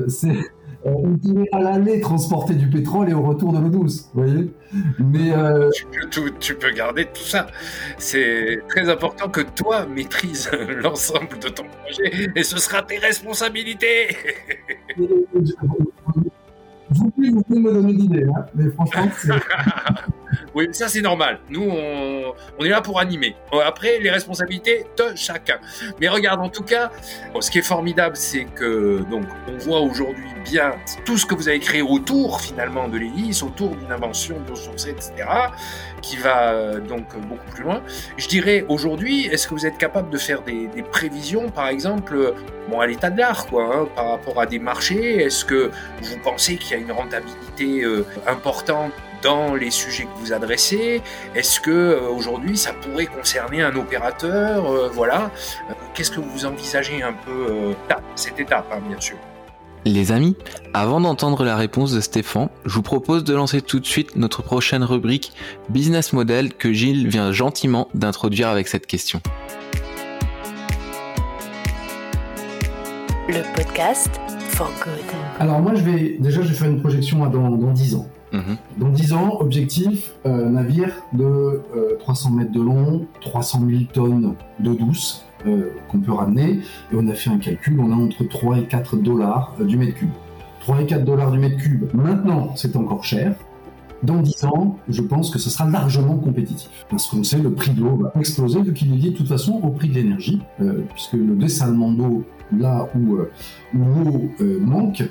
c'est 0.08 0.36
on 0.84 1.16
pourrait 1.16 1.48
à 1.52 1.60
l'aller 1.60 2.00
transporter 2.00 2.54
du 2.54 2.68
pétrole 2.68 3.10
et 3.10 3.14
au 3.14 3.22
retour 3.22 3.52
de 3.52 3.58
l'eau 3.58 3.68
douce, 3.68 4.10
vous 4.14 4.22
voyez 4.22 4.50
Mais 4.98 5.32
euh, 5.32 5.70
tu, 6.40 6.54
peux 6.54 6.70
garder 6.70 7.06
tout 7.06 7.22
ça. 7.22 7.46
C'est 7.98 8.62
très 8.68 8.88
important 8.88 9.28
que 9.28 9.40
toi 9.40 9.86
maîtrises 9.86 10.50
l'ensemble 10.82 11.38
de 11.40 11.48
ton 11.48 11.64
projet 11.64 12.30
et 12.34 12.42
ce 12.42 12.58
sera 12.58 12.82
tes 12.82 12.98
responsabilités. 12.98 14.16
vous, 14.96 15.26
pouvez, 17.10 17.30
me 17.30 17.72
donner 17.72 17.92
l'idée, 17.92 18.24
hein, 18.24 18.46
mais 18.54 18.70
franchement, 18.70 19.08
c'est... 19.16 19.30
Oui, 20.54 20.68
ça 20.72 20.88
c'est 20.88 21.00
normal. 21.00 21.40
Nous, 21.50 21.62
on, 21.62 22.64
est 22.64 22.68
là 22.68 22.80
pour 22.80 23.00
animer. 23.00 23.36
Après, 23.64 23.98
les 23.98 24.10
responsabilités 24.10 24.86
de 24.96 25.16
chacun. 25.16 25.58
Mais 26.00 26.08
regarde, 26.08 26.40
en 26.40 26.48
tout 26.48 26.62
cas, 26.62 26.90
ce 27.40 27.50
qui 27.50 27.58
est 27.58 27.62
formidable, 27.62 28.16
c'est 28.16 28.44
que 28.44 29.02
donc 29.10 29.24
on 29.48 29.56
voit 29.58 29.80
aujourd'hui 29.80 30.26
bien 30.44 30.72
tout 31.04 31.16
ce 31.16 31.26
que 31.26 31.34
vous 31.34 31.48
avez 31.48 31.60
créé 31.60 31.82
autour 31.82 32.40
finalement 32.40 32.88
de 32.88 32.98
l'hélice, 32.98 33.42
autour 33.42 33.76
d'une 33.76 33.92
invention 33.92 34.36
d'eau 34.46 34.56
sourcée, 34.56 34.90
etc., 34.90 35.28
qui 36.02 36.16
va 36.16 36.52
euh, 36.52 36.80
donc 36.80 37.04
beaucoup 37.28 37.50
plus 37.50 37.64
loin. 37.64 37.82
Je 38.16 38.28
dirais 38.28 38.64
aujourd'hui, 38.68 39.26
est-ce 39.26 39.48
que 39.48 39.54
vous 39.54 39.66
êtes 39.66 39.78
capable 39.78 40.10
de 40.10 40.18
faire 40.18 40.42
des, 40.42 40.68
prévisions, 40.90 41.50
par 41.50 41.68
exemple, 41.68 42.34
bon, 42.68 42.80
à 42.80 42.86
l'état 42.86 43.10
de 43.10 43.18
l'art, 43.18 43.46
quoi, 43.46 43.64
hein, 43.64 43.88
par 43.94 44.10
rapport 44.10 44.40
à 44.40 44.46
des 44.46 44.58
marchés? 44.58 45.22
Est-ce 45.22 45.44
que 45.44 45.70
vous 46.02 46.18
pensez 46.22 46.56
qu'il 46.56 46.72
y 46.72 46.74
a 46.74 46.82
une 46.82 46.92
rentabilité 46.92 47.82
euh, 47.82 48.06
importante 48.26 48.92
dans 49.22 49.54
les 49.54 49.70
sujets 49.70 50.04
que 50.04 50.18
vous 50.20 50.32
adressez 50.32 51.02
Est-ce 51.34 51.60
que 51.60 51.70
euh, 51.70 52.08
aujourd'hui 52.08 52.56
ça 52.56 52.72
pourrait 52.72 53.06
concerner 53.06 53.62
un 53.62 53.74
opérateur 53.76 54.66
euh, 54.66 54.90
Voilà. 54.92 55.30
Euh, 55.70 55.74
qu'est-ce 55.94 56.10
que 56.10 56.20
vous 56.20 56.46
envisagez 56.46 57.02
un 57.02 57.12
peu 57.12 57.74
cette 58.14 58.38
étape, 58.38 58.66
hein, 58.72 58.80
bien 58.86 59.00
sûr 59.00 59.16
les 59.84 60.12
amis, 60.12 60.36
avant 60.74 61.00
d'entendre 61.00 61.44
la 61.44 61.56
réponse 61.56 61.92
de 61.92 62.00
Stéphane, 62.00 62.50
je 62.66 62.74
vous 62.74 62.82
propose 62.82 63.24
de 63.24 63.32
lancer 63.34 63.62
tout 63.62 63.80
de 63.80 63.86
suite 63.86 64.16
notre 64.16 64.42
prochaine 64.42 64.84
rubrique 64.84 65.32
Business 65.70 66.12
Model 66.12 66.52
que 66.52 66.72
Gilles 66.72 67.08
vient 67.08 67.32
gentiment 67.32 67.88
d'introduire 67.94 68.48
avec 68.48 68.68
cette 68.68 68.86
question. 68.86 69.22
Le 73.28 73.42
podcast 73.54 74.20
for 74.58 74.70
good. 74.82 74.98
Alors 75.38 75.60
moi 75.60 75.74
je 75.76 75.84
vais 75.84 76.16
déjà 76.18 76.42
je 76.42 76.48
vais 76.48 76.54
faire 76.54 76.68
une 76.68 76.80
projection 76.80 77.24
dans, 77.28 77.50
dans 77.50 77.72
10 77.72 77.94
ans. 77.94 78.06
Mhm. 78.32 78.56
Dans 78.76 78.88
10 78.88 79.12
ans, 79.12 79.38
objectif, 79.40 80.12
euh, 80.26 80.50
navire 80.50 80.90
de 81.12 81.62
300 82.00 82.30
euh, 82.30 82.36
mètres 82.36 82.52
de 82.52 82.60
long, 82.60 83.06
300 83.20 83.62
000 83.66 83.82
tonnes 83.92 84.34
d'eau 84.58 84.74
douce, 84.74 85.24
qu'on 85.88 86.00
peut 86.00 86.12
ramener. 86.12 86.60
Et 86.92 86.94
on 86.94 87.06
a 87.08 87.14
fait 87.14 87.30
un 87.30 87.38
calcul, 87.38 87.78
on 87.80 87.90
a 87.92 87.94
entre 87.94 88.24
3 88.24 88.58
et 88.58 88.64
4 88.64 88.96
dollars 88.96 89.54
du 89.60 89.78
mètre 89.78 89.94
cube. 89.94 90.10
3 90.60 90.82
et 90.82 90.86
4 90.86 91.04
dollars 91.04 91.30
du 91.30 91.38
mètre 91.38 91.56
cube. 91.56 91.84
Maintenant, 91.94 92.52
c'est 92.56 92.76
encore 92.76 93.04
cher. 93.04 93.34
Dans 94.02 94.20
10 94.20 94.44
ans, 94.44 94.76
je 94.88 95.02
pense 95.02 95.30
que 95.30 95.38
ce 95.38 95.48
sera 95.48 95.68
largement 95.68 96.16
compétitif. 96.16 96.68
Parce 96.90 97.06
qu'on 97.06 97.24
sait 97.24 97.38
le 97.38 97.52
prix 97.52 97.70
de 97.70 97.80
l'eau 97.80 97.96
va 97.96 98.12
exploser, 98.20 98.60
vu 98.60 98.74
qu'il 98.74 98.92
est 98.92 98.96
lié 98.96 99.10
de 99.10 99.16
toute 99.16 99.28
façon 99.28 99.60
au 99.62 99.70
prix 99.70 99.88
de 99.88 99.94
l'énergie, 99.94 100.40
euh, 100.60 100.84
puisque 100.92 101.14
le 101.14 101.34
dessalement 101.34 101.90
d'eau, 101.90 102.24
là 102.56 102.88
où, 102.94 103.16
euh, 103.16 103.30
l'eau 103.74 104.30
euh, 104.40 104.58
manque, 104.60 105.02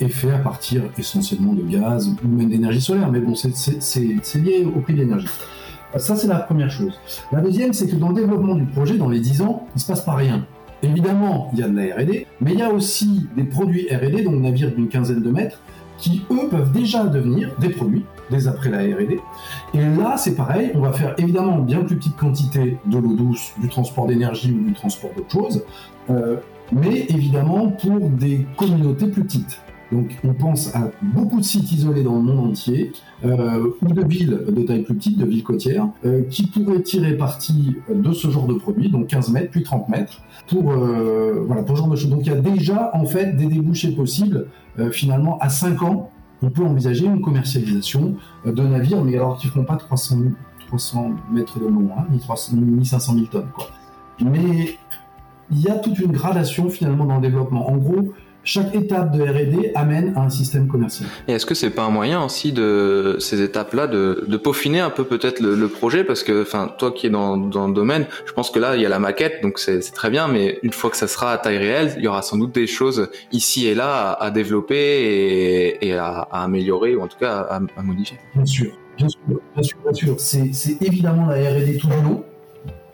est 0.00 0.08
fait 0.08 0.30
à 0.30 0.38
partir 0.38 0.82
essentiellement 0.96 1.52
de 1.52 1.62
gaz 1.62 2.08
ou 2.08 2.28
même 2.28 2.50
d'énergie 2.50 2.80
solaire. 2.80 3.10
Mais 3.10 3.18
bon, 3.20 3.34
c'est 3.34 4.38
lié 4.38 4.64
au 4.64 4.80
prix 4.80 4.94
de 4.94 5.00
l'énergie. 5.00 5.26
Ça, 5.96 6.14
c'est 6.14 6.28
la 6.28 6.38
première 6.38 6.70
chose. 6.70 7.00
La 7.32 7.40
deuxième, 7.40 7.72
c'est 7.72 7.88
que 7.88 7.96
dans 7.96 8.10
le 8.10 8.14
développement 8.14 8.54
du 8.54 8.64
projet, 8.64 8.96
dans 8.96 9.08
les 9.08 9.18
10 9.18 9.42
ans, 9.42 9.66
il 9.74 9.76
ne 9.76 9.80
se 9.80 9.86
passe 9.86 10.04
pas 10.04 10.14
rien. 10.14 10.46
Évidemment, 10.82 11.50
il 11.52 11.60
y 11.60 11.62
a 11.62 11.68
de 11.68 11.76
la 11.76 11.96
R&D, 11.96 12.26
mais 12.40 12.52
il 12.52 12.58
y 12.58 12.62
a 12.62 12.70
aussi 12.70 13.26
des 13.34 13.44
produits 13.44 13.88
R&D, 13.90 14.22
donc 14.22 14.34
navires 14.34 14.72
d'une 14.72 14.88
quinzaine 14.88 15.22
de 15.22 15.30
mètres, 15.30 15.60
qui 15.98 16.22
eux 16.30 16.48
peuvent 16.50 16.72
déjà 16.72 17.04
devenir 17.04 17.50
des 17.58 17.70
produits 17.70 18.04
dès 18.30 18.48
après 18.48 18.70
la 18.70 18.78
R&D. 18.78 19.18
Et 19.74 19.78
là, 19.78 20.16
c'est 20.16 20.34
pareil, 20.34 20.70
on 20.74 20.80
va 20.80 20.92
faire 20.92 21.14
évidemment 21.18 21.58
bien 21.58 21.82
plus 21.82 21.96
petite 21.96 22.16
quantité 22.16 22.76
de 22.84 22.98
l'eau 22.98 23.14
douce, 23.14 23.52
du 23.58 23.68
transport 23.68 24.06
d'énergie 24.06 24.52
ou 24.52 24.64
du 24.64 24.72
transport 24.74 25.10
d'autres 25.16 25.30
choses, 25.30 25.64
euh, 26.10 26.36
mais 26.72 27.06
évidemment 27.08 27.68
pour 27.68 28.08
des 28.10 28.46
communautés 28.56 29.06
plus 29.08 29.24
petites. 29.24 29.60
Donc 29.92 30.16
on 30.24 30.34
pense 30.34 30.74
à 30.74 30.90
beaucoup 31.00 31.38
de 31.38 31.44
sites 31.44 31.70
isolés 31.70 32.02
dans 32.02 32.16
le 32.16 32.22
monde 32.22 32.50
entier, 32.50 32.92
euh, 33.24 33.70
ou 33.82 33.92
de 33.92 34.04
villes 34.04 34.44
de 34.48 34.62
taille 34.62 34.82
plus 34.82 34.96
petite, 34.96 35.18
de 35.18 35.24
villes 35.24 35.44
côtières, 35.44 35.88
euh, 36.04 36.22
qui 36.28 36.48
pourraient 36.48 36.82
tirer 36.82 37.16
parti 37.16 37.76
de 37.88 38.12
ce 38.12 38.28
genre 38.28 38.46
de 38.46 38.54
produit, 38.54 38.90
donc 38.90 39.06
15 39.06 39.30
mètres, 39.30 39.50
puis 39.50 39.62
30 39.62 39.88
mètres, 39.88 40.22
pour, 40.48 40.72
euh, 40.72 41.44
voilà, 41.46 41.62
pour 41.62 41.76
ce 41.76 41.82
genre 41.82 41.90
de 41.90 41.96
choses. 41.96 42.10
Donc 42.10 42.26
il 42.26 42.32
y 42.32 42.36
a 42.36 42.40
déjà 42.40 42.90
en 42.94 43.04
fait 43.04 43.36
des 43.36 43.46
débouchés 43.46 43.92
possibles, 43.92 44.48
finalement 44.90 45.38
à 45.38 45.48
5 45.48 45.82
ans, 45.82 46.10
on 46.42 46.50
peut 46.50 46.64
envisager 46.64 47.06
une 47.06 47.22
commercialisation 47.22 48.16
de 48.44 48.62
navires, 48.62 49.02
mais 49.02 49.14
alors 49.14 49.38
qui 49.38 49.46
ne 49.46 49.52
feront 49.52 49.64
pas 49.64 49.76
300, 49.76 50.16
300 50.66 51.12
mètres 51.32 51.58
de 51.58 51.66
long, 51.66 51.88
hein, 51.96 52.04
ni, 52.10 52.84
500 52.84 53.14
000 53.14 53.26
tonnes. 53.26 53.48
Quoi. 53.54 53.68
Mais 54.20 54.76
il 55.50 55.60
y 55.60 55.68
a 55.68 55.74
toute 55.74 55.98
une 55.98 56.12
gradation 56.12 56.68
finalement 56.70 57.04
dans 57.04 57.16
le 57.16 57.22
développement. 57.22 57.68
En 57.68 57.76
gros, 57.76 58.12
chaque 58.46 58.74
étape 58.76 59.12
de 59.12 59.22
R&D 59.22 59.72
amène 59.74 60.12
à 60.16 60.20
un 60.20 60.30
système 60.30 60.68
commercial. 60.68 61.08
Et 61.26 61.32
est-ce 61.32 61.44
que 61.44 61.54
c'est 61.54 61.70
pas 61.70 61.82
un 61.82 61.90
moyen 61.90 62.24
aussi 62.24 62.52
de 62.52 63.16
ces 63.18 63.42
étapes-là 63.42 63.88
de, 63.88 64.24
de, 64.28 64.36
peaufiner 64.36 64.78
un 64.78 64.90
peu 64.90 65.02
peut-être 65.04 65.40
le, 65.40 65.68
projet? 65.68 66.04
Parce 66.04 66.22
que 66.22 66.42
enfin 66.42 66.72
toi 66.78 66.92
qui 66.92 67.08
es 67.08 67.10
dans, 67.10 67.36
dans, 67.36 67.66
le 67.66 67.74
domaine, 67.74 68.06
je 68.24 68.32
pense 68.32 68.50
que 68.50 68.60
là 68.60 68.76
il 68.76 68.82
y 68.82 68.86
a 68.86 68.88
la 68.88 69.00
maquette 69.00 69.42
donc 69.42 69.58
c'est 69.58 69.80
très 69.92 70.10
bien, 70.10 70.28
mais 70.28 70.60
une 70.62 70.72
fois 70.72 70.90
que 70.90 70.96
ça 70.96 71.08
sera 71.08 71.32
à 71.32 71.38
taille 71.38 71.58
réelle, 71.58 71.94
il 71.96 72.04
y 72.04 72.08
aura 72.08 72.22
sans 72.22 72.38
doute 72.38 72.54
des 72.54 72.68
choses 72.68 73.08
ici 73.32 73.66
et 73.66 73.74
là 73.74 74.12
à, 74.12 74.30
développer 74.30 74.76
et, 74.76 75.88
et 75.88 75.94
à, 75.94 76.28
améliorer 76.30 76.94
ou 76.94 77.02
en 77.02 77.08
tout 77.08 77.18
cas 77.18 77.40
à, 77.50 77.56
à 77.56 77.82
modifier. 77.82 78.18
Bien 78.36 78.46
sûr, 78.46 78.70
bien 78.96 79.08
sûr, 79.08 79.20
bien 79.54 79.62
sûr, 79.64 79.78
bien 79.82 79.92
sûr. 79.92 80.14
C'est 80.20 80.82
évidemment 80.82 81.26
la 81.26 81.36
R&D 81.36 81.78
tout 81.78 81.88
du 81.88 82.02
long 82.02 82.24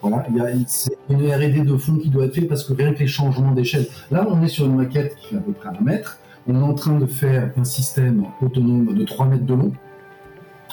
voilà, 0.02 0.26
il 0.28 0.36
y 0.36 0.40
a 0.40 0.50
une 0.50 1.32
R&D 1.32 1.60
de 1.60 1.76
fond 1.76 1.96
qui 1.96 2.10
doit 2.10 2.24
être 2.24 2.34
faite 2.34 2.48
parce 2.48 2.64
que 2.64 2.72
rien 2.72 2.92
que 2.92 2.98
les 2.98 3.06
changements 3.06 3.52
d'échelle. 3.52 3.86
Là, 4.10 4.26
on 4.28 4.42
est 4.42 4.48
sur 4.48 4.66
une 4.66 4.74
maquette 4.74 5.14
qui 5.16 5.28
fait 5.28 5.36
à 5.36 5.40
peu 5.40 5.52
près 5.52 5.68
un 5.68 5.82
mètre. 5.82 6.18
On 6.48 6.60
est 6.60 6.64
en 6.64 6.74
train 6.74 6.98
de 6.98 7.06
faire 7.06 7.52
un 7.56 7.64
système 7.64 8.24
autonome 8.40 8.94
de 8.94 9.04
3 9.04 9.26
mètres 9.26 9.46
de 9.46 9.54
long 9.54 9.72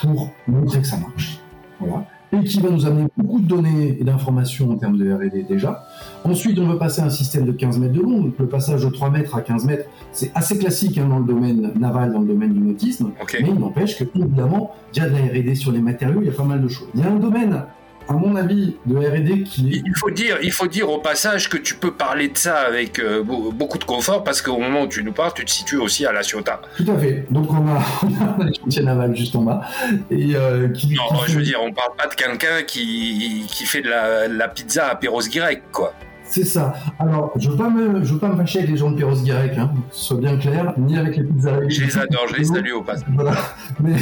pour 0.01 0.31
montrer 0.47 0.81
que 0.81 0.87
ça 0.87 0.97
marche. 0.97 1.39
Voilà. 1.79 2.05
Et 2.31 2.43
qui 2.43 2.59
va 2.59 2.69
nous 2.69 2.85
amener 2.85 3.07
beaucoup 3.17 3.39
de 3.39 3.47
données 3.47 3.97
et 3.99 4.03
d'informations 4.03 4.69
en 4.71 4.77
termes 4.77 4.97
de 4.97 5.11
R&D 5.11 5.45
déjà. 5.47 5.83
Ensuite, 6.23 6.57
on 6.59 6.67
veut 6.67 6.77
passer 6.77 7.01
à 7.01 7.05
un 7.05 7.09
système 7.09 7.45
de 7.45 7.51
15 7.51 7.79
mètres 7.79 7.93
de 7.93 8.01
long. 8.01 8.21
Donc, 8.21 8.33
le 8.39 8.47
passage 8.47 8.83
de 8.83 8.89
3 8.89 9.11
mètres 9.11 9.35
à 9.35 9.41
15 9.41 9.65
mètres, 9.65 9.89
c'est 10.11 10.31
assez 10.33 10.57
classique 10.57 10.97
hein, 10.97 11.07
dans 11.07 11.19
le 11.19 11.25
domaine 11.25 11.71
naval, 11.79 12.13
dans 12.13 12.21
le 12.21 12.27
domaine 12.27 12.53
du 12.53 12.59
nautisme. 12.59 13.11
Mais 13.33 13.49
il 13.49 13.59
n'empêche 13.59 13.97
que, 13.97 14.03
évidemment, 14.15 14.71
il 14.93 14.99
y 14.99 15.05
a 15.05 15.09
de 15.09 15.15
la 15.15 15.21
R&D 15.21 15.55
sur 15.55 15.71
les 15.71 15.81
matériaux, 15.81 16.21
il 16.21 16.27
y 16.27 16.31
a 16.31 16.33
pas 16.33 16.43
mal 16.43 16.61
de 16.61 16.67
choses. 16.67 16.87
Il 16.95 17.01
y 17.01 17.03
a 17.03 17.11
un 17.11 17.17
domaine 17.17 17.63
à 18.09 18.13
mon 18.13 18.35
avis, 18.35 18.75
de 18.87 18.97
R&D 18.97 19.43
qui 19.43 19.75
est... 19.75 19.81
Il 19.85 19.95
faut, 19.95 20.09
dire, 20.09 20.37
il 20.41 20.51
faut 20.51 20.65
dire 20.65 20.89
au 20.89 20.97
passage 20.97 21.47
que 21.47 21.57
tu 21.57 21.75
peux 21.75 21.91
parler 21.91 22.29
de 22.29 22.37
ça 22.37 22.57
avec 22.57 22.99
euh, 22.99 23.23
beaucoup 23.23 23.77
de 23.77 23.83
confort 23.83 24.23
parce 24.23 24.41
qu'au 24.41 24.57
moment 24.57 24.83
où 24.83 24.87
tu 24.87 25.03
nous 25.03 25.13
parles, 25.13 25.31
tu 25.35 25.45
te 25.45 25.51
situes 25.51 25.77
aussi 25.77 26.07
à 26.07 26.11
La 26.11 26.23
Ciotat. 26.23 26.59
Tout 26.75 26.91
à 26.91 26.97
fait. 26.97 27.25
Donc 27.29 27.51
on 27.51 27.67
a, 27.67 27.79
on 28.37 28.41
a 28.41 28.45
les 28.45 28.53
chantiers 28.55 28.81
navals 28.81 29.15
juste 29.15 29.35
en 29.35 29.43
bas. 29.43 29.61
Et, 30.09 30.35
euh, 30.35 30.69
qui, 30.69 30.95
non, 30.95 31.19
je 31.27 31.37
veux 31.37 31.43
dire, 31.43 31.59
on 31.61 31.71
parle 31.71 31.95
pas 31.95 32.07
de 32.07 32.15
quelqu'un 32.15 32.63
qui, 32.65 33.45
qui 33.47 33.65
fait 33.65 33.81
de 33.81 33.89
la, 33.89 34.47
pizza 34.47 34.87
à 34.87 34.95
Perros 34.95 35.21
Guirec, 35.21 35.61
quoi. 35.71 35.93
C'est 36.23 36.45
ça. 36.45 36.73
Alors, 36.99 37.31
je 37.35 37.49
veux 37.49 37.57
pas 37.57 37.69
me, 37.69 38.03
je 38.03 38.13
veux 38.13 38.19
pas 38.19 38.29
me 38.29 38.37
fâcher 38.37 38.59
avec 38.59 38.71
les 38.71 38.77
gens 38.77 38.91
de 38.91 38.97
Perros 38.97 39.21
Guirec, 39.21 39.57
hein, 39.57 39.71
soit 39.91 40.17
bien 40.17 40.37
clair, 40.37 40.73
ni 40.77 40.97
avec 40.97 41.17
les 41.17 41.23
pizzas. 41.23 41.59
Je 41.67 41.83
les 41.83 41.97
adore, 41.97 42.27
je 42.29 42.35
les 42.35 42.43
salue 42.43 42.71
au 42.71 42.81
passage. 42.81 43.07
Voilà. 43.13 43.33
Mais 43.79 43.95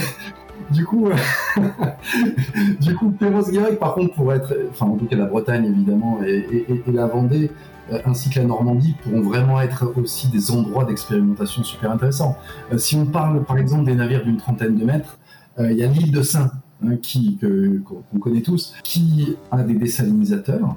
du 0.71 0.85
coup, 0.85 1.09
du 2.81 2.95
coup, 2.95 3.11
Perros 3.11 3.43
par 3.79 3.95
contre, 3.95 4.13
pour 4.13 4.33
être, 4.33 4.53
enfin, 4.71 4.87
en 4.87 4.95
tout 4.95 5.05
cas, 5.05 5.15
la 5.15 5.25
Bretagne, 5.25 5.65
évidemment, 5.65 6.19
et, 6.25 6.65
la 6.87 7.07
Vendée, 7.07 7.51
euh, 7.91 7.99
ainsi 8.05 8.29
que 8.29 8.39
la 8.39 8.45
Normandie, 8.45 8.95
pourront 9.03 9.21
vraiment 9.21 9.61
être 9.61 9.93
aussi 9.97 10.27
des 10.27 10.51
endroits 10.51 10.85
d'expérimentation 10.85 11.63
super 11.63 11.91
intéressants. 11.91 12.37
Euh, 12.71 12.77
si 12.77 12.95
on 12.95 13.05
parle, 13.05 13.43
par 13.43 13.57
exemple, 13.57 13.85
des 13.85 13.95
navires 13.95 14.23
d'une 14.23 14.37
trentaine 14.37 14.75
de 14.75 14.85
mètres, 14.85 15.17
euh, 15.59 15.71
il 15.71 15.77
y 15.77 15.83
a 15.83 15.87
l'île 15.87 16.11
de 16.11 16.21
Saint, 16.21 16.51
hein, 16.85 16.97
qui, 17.01 17.39
qu'on 17.85 18.19
connaît 18.19 18.41
tous, 18.41 18.73
qui 18.83 19.37
a 19.51 19.63
des 19.63 19.75
désalinisateurs, 19.75 20.75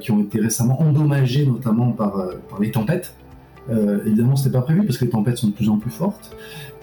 qui 0.00 0.10
ont 0.10 0.18
été 0.18 0.40
récemment 0.40 0.82
endommagés, 0.82 1.46
notamment 1.46 1.92
par 1.92 2.20
les 2.58 2.72
tempêtes. 2.72 3.14
Euh, 3.70 4.00
évidemment, 4.06 4.36
c'était 4.36 4.56
pas 4.56 4.62
prévu 4.62 4.84
parce 4.84 4.98
que 4.98 5.04
les 5.04 5.10
tempêtes 5.10 5.38
sont 5.38 5.48
de 5.48 5.52
plus 5.52 5.68
en 5.68 5.78
plus 5.78 5.90
fortes. 5.90 6.36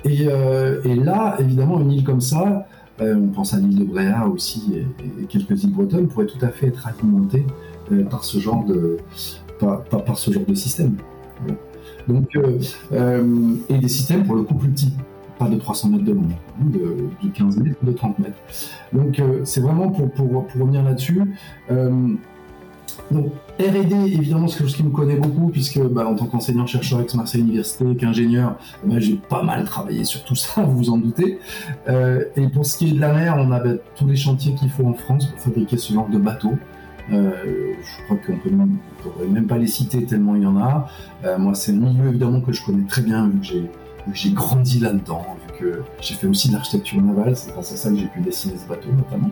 Et, 0.04 0.28
euh, 0.28 0.82
là, 1.04 1.36
évidemment, 1.40 1.80
une 1.80 1.92
île 1.92 2.04
comme 2.04 2.22
ça, 2.22 2.68
euh, 3.02 3.16
on 3.16 3.28
pense 3.28 3.54
à 3.54 3.60
l'île 3.60 3.80
de 3.80 3.84
Bréa 3.84 4.28
aussi 4.28 4.74
et, 4.76 5.26
quelques 5.26 5.64
îles 5.64 5.72
bretonnes 5.72 6.08
pourraient 6.08 6.28
tout 6.28 6.44
à 6.44 6.50
fait 6.50 6.68
être 6.68 6.88
alimentées 6.88 7.46
par 8.10 8.24
ce 8.24 8.40
genre 8.40 8.64
de 8.66 8.98
par, 9.60 10.18
ce 10.18 10.32
genre 10.32 10.46
de 10.48 10.56
système. 10.56 10.96
Donc, 12.08 12.38
et 13.70 13.78
des 13.78 13.88
systèmes 13.88 14.24
pour 14.24 14.36
le 14.36 14.44
coup 14.44 14.56
plus 14.56 14.70
petits, 14.70 14.94
pas 15.38 15.50
de 15.50 15.56
300 15.58 15.90
mètres 15.90 16.04
de 16.04 16.14
long, 16.14 16.28
hein, 16.30 16.66
de, 16.72 17.30
15 17.30 17.58
mètres, 17.58 17.78
de 17.84 17.92
30 17.92 18.20
mètres. 18.20 18.38
Donc 18.94 19.22
c'est 19.44 19.62
vraiment 19.62 19.90
pour, 19.90 20.10
pour, 20.12 20.48
pour 20.48 20.62
revenir 20.62 20.84
là-dessus. 20.84 21.22
Donc, 23.12 23.28
R&D, 23.60 23.96
évidemment, 24.06 24.48
c'est 24.48 24.58
quelque 24.58 24.68
chose 24.68 24.78
qui 24.78 24.84
me 24.84 24.90
connaît 24.90 25.16
beaucoup, 25.16 25.50
puisque 25.50 25.80
bah, 25.80 26.08
en 26.08 26.16
tant 26.16 26.26
qu'enseignant-chercheur 26.26 27.00
avec 27.00 27.14
marseille 27.14 27.42
Université, 27.42 27.86
qu'ingénieur, 27.96 28.56
bah, 28.84 28.96
j'ai 29.00 29.16
pas 29.16 29.44
mal 29.44 29.66
travaillé 29.66 30.04
sur 30.04 30.24
tout 30.24 30.36
ça, 30.36 30.62
vous 30.64 30.78
vous 30.78 30.90
en 30.90 30.98
doutez. 30.98 31.40
Euh, 31.88 32.26
et 32.36 32.48
pour 32.48 32.66
ce 32.66 32.78
qui 32.78 32.90
est 32.90 32.94
de 32.94 33.00
la 33.00 33.14
mer, 33.14 33.36
on 33.38 33.52
a 33.52 33.60
bah, 33.60 33.72
tous 33.96 34.08
les 34.08 34.16
chantiers 34.16 34.54
qu'il 34.56 34.70
faut 34.70 34.86
en 34.86 34.94
France 34.94 35.28
pour 35.28 35.40
fabriquer 35.40 35.78
ce 35.78 35.94
genre 35.94 36.10
de 36.10 36.18
bateau. 36.18 36.54
Euh, 37.12 37.74
je 37.82 38.04
crois 38.06 38.18
qu'on 38.18 38.38
peut 38.38 38.50
même, 38.50 38.78
pourrait 39.04 39.28
même 39.28 39.46
pas 39.46 39.60
les 39.60 39.68
citer 39.68 40.04
tellement 40.06 40.36
il 40.36 40.42
y 40.42 40.48
en 40.48 40.58
a. 40.58 40.88
Euh, 41.24 41.38
moi, 41.38 41.54
c'est 41.54 41.72
un 41.72 41.76
milieu 41.76 42.08
évidemment 42.10 42.42
que 42.42 42.52
je 42.52 42.64
connais 42.66 42.88
très 42.88 43.04
bien, 43.04 43.28
vu 43.28 43.40
que 43.40 44.14
j'ai 44.14 44.32
grandi 44.32 44.80
là-dedans, 44.80 45.38
vu 45.48 45.60
que 45.60 45.82
j'ai 46.02 46.16
fait 46.16 46.28
aussi 46.28 46.50
de 46.50 46.54
l'architecture 46.54 47.02
navale, 47.02 47.36
c'est 47.36 47.52
grâce 47.52 47.72
à 47.72 47.76
ça 47.76 47.90
que 47.90 47.98
j'ai 47.98 48.08
pu 48.08 48.22
dessiner 48.22 48.56
ce 48.58 48.68
bateau 48.68 48.90
notamment. 48.92 49.30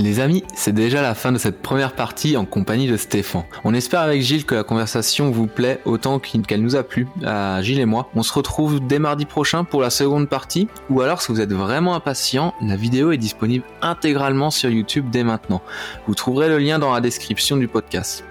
Les 0.00 0.18
amis, 0.18 0.42
c'est 0.54 0.72
déjà 0.72 1.02
la 1.02 1.14
fin 1.14 1.30
de 1.30 1.36
cette 1.36 1.60
première 1.60 1.92
partie 1.92 2.38
en 2.38 2.46
compagnie 2.46 2.88
de 2.88 2.96
Stéphane. 2.96 3.44
On 3.64 3.74
espère 3.74 4.00
avec 4.00 4.22
Gilles 4.22 4.46
que 4.46 4.54
la 4.54 4.64
conversation 4.64 5.30
vous 5.30 5.46
plaît 5.46 5.78
autant 5.84 6.18
qu'elle 6.18 6.62
nous 6.62 6.74
a 6.74 6.82
plu 6.82 7.06
à 7.22 7.60
Gilles 7.60 7.80
et 7.80 7.84
moi. 7.84 8.08
On 8.14 8.22
se 8.22 8.32
retrouve 8.32 8.80
dès 8.80 8.98
mardi 8.98 9.26
prochain 9.26 9.62
pour 9.62 9.82
la 9.82 9.90
seconde 9.90 10.26
partie, 10.26 10.68
ou 10.88 11.02
alors 11.02 11.20
si 11.20 11.30
vous 11.30 11.42
êtes 11.42 11.52
vraiment 11.52 11.94
impatient, 11.94 12.54
la 12.62 12.76
vidéo 12.76 13.12
est 13.12 13.18
disponible 13.18 13.66
intégralement 13.82 14.50
sur 14.50 14.70
YouTube 14.70 15.10
dès 15.12 15.22
maintenant. 15.22 15.60
Vous 16.06 16.14
trouverez 16.14 16.48
le 16.48 16.56
lien 16.56 16.78
dans 16.78 16.94
la 16.94 17.02
description 17.02 17.58
du 17.58 17.68
podcast. 17.68 18.24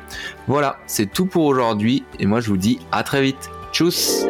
Voilà, 0.48 0.78
c'est 0.88 1.12
tout 1.12 1.28
pour 1.28 1.46
aujourd'hui, 1.46 2.04
et 2.18 2.26
moi 2.26 2.42
je 2.42 2.50
vous 2.50 2.58
dis 2.58 2.80
à 2.92 3.04
très 3.04 3.22
vite. 3.22 3.52
Tchuss 3.72 4.26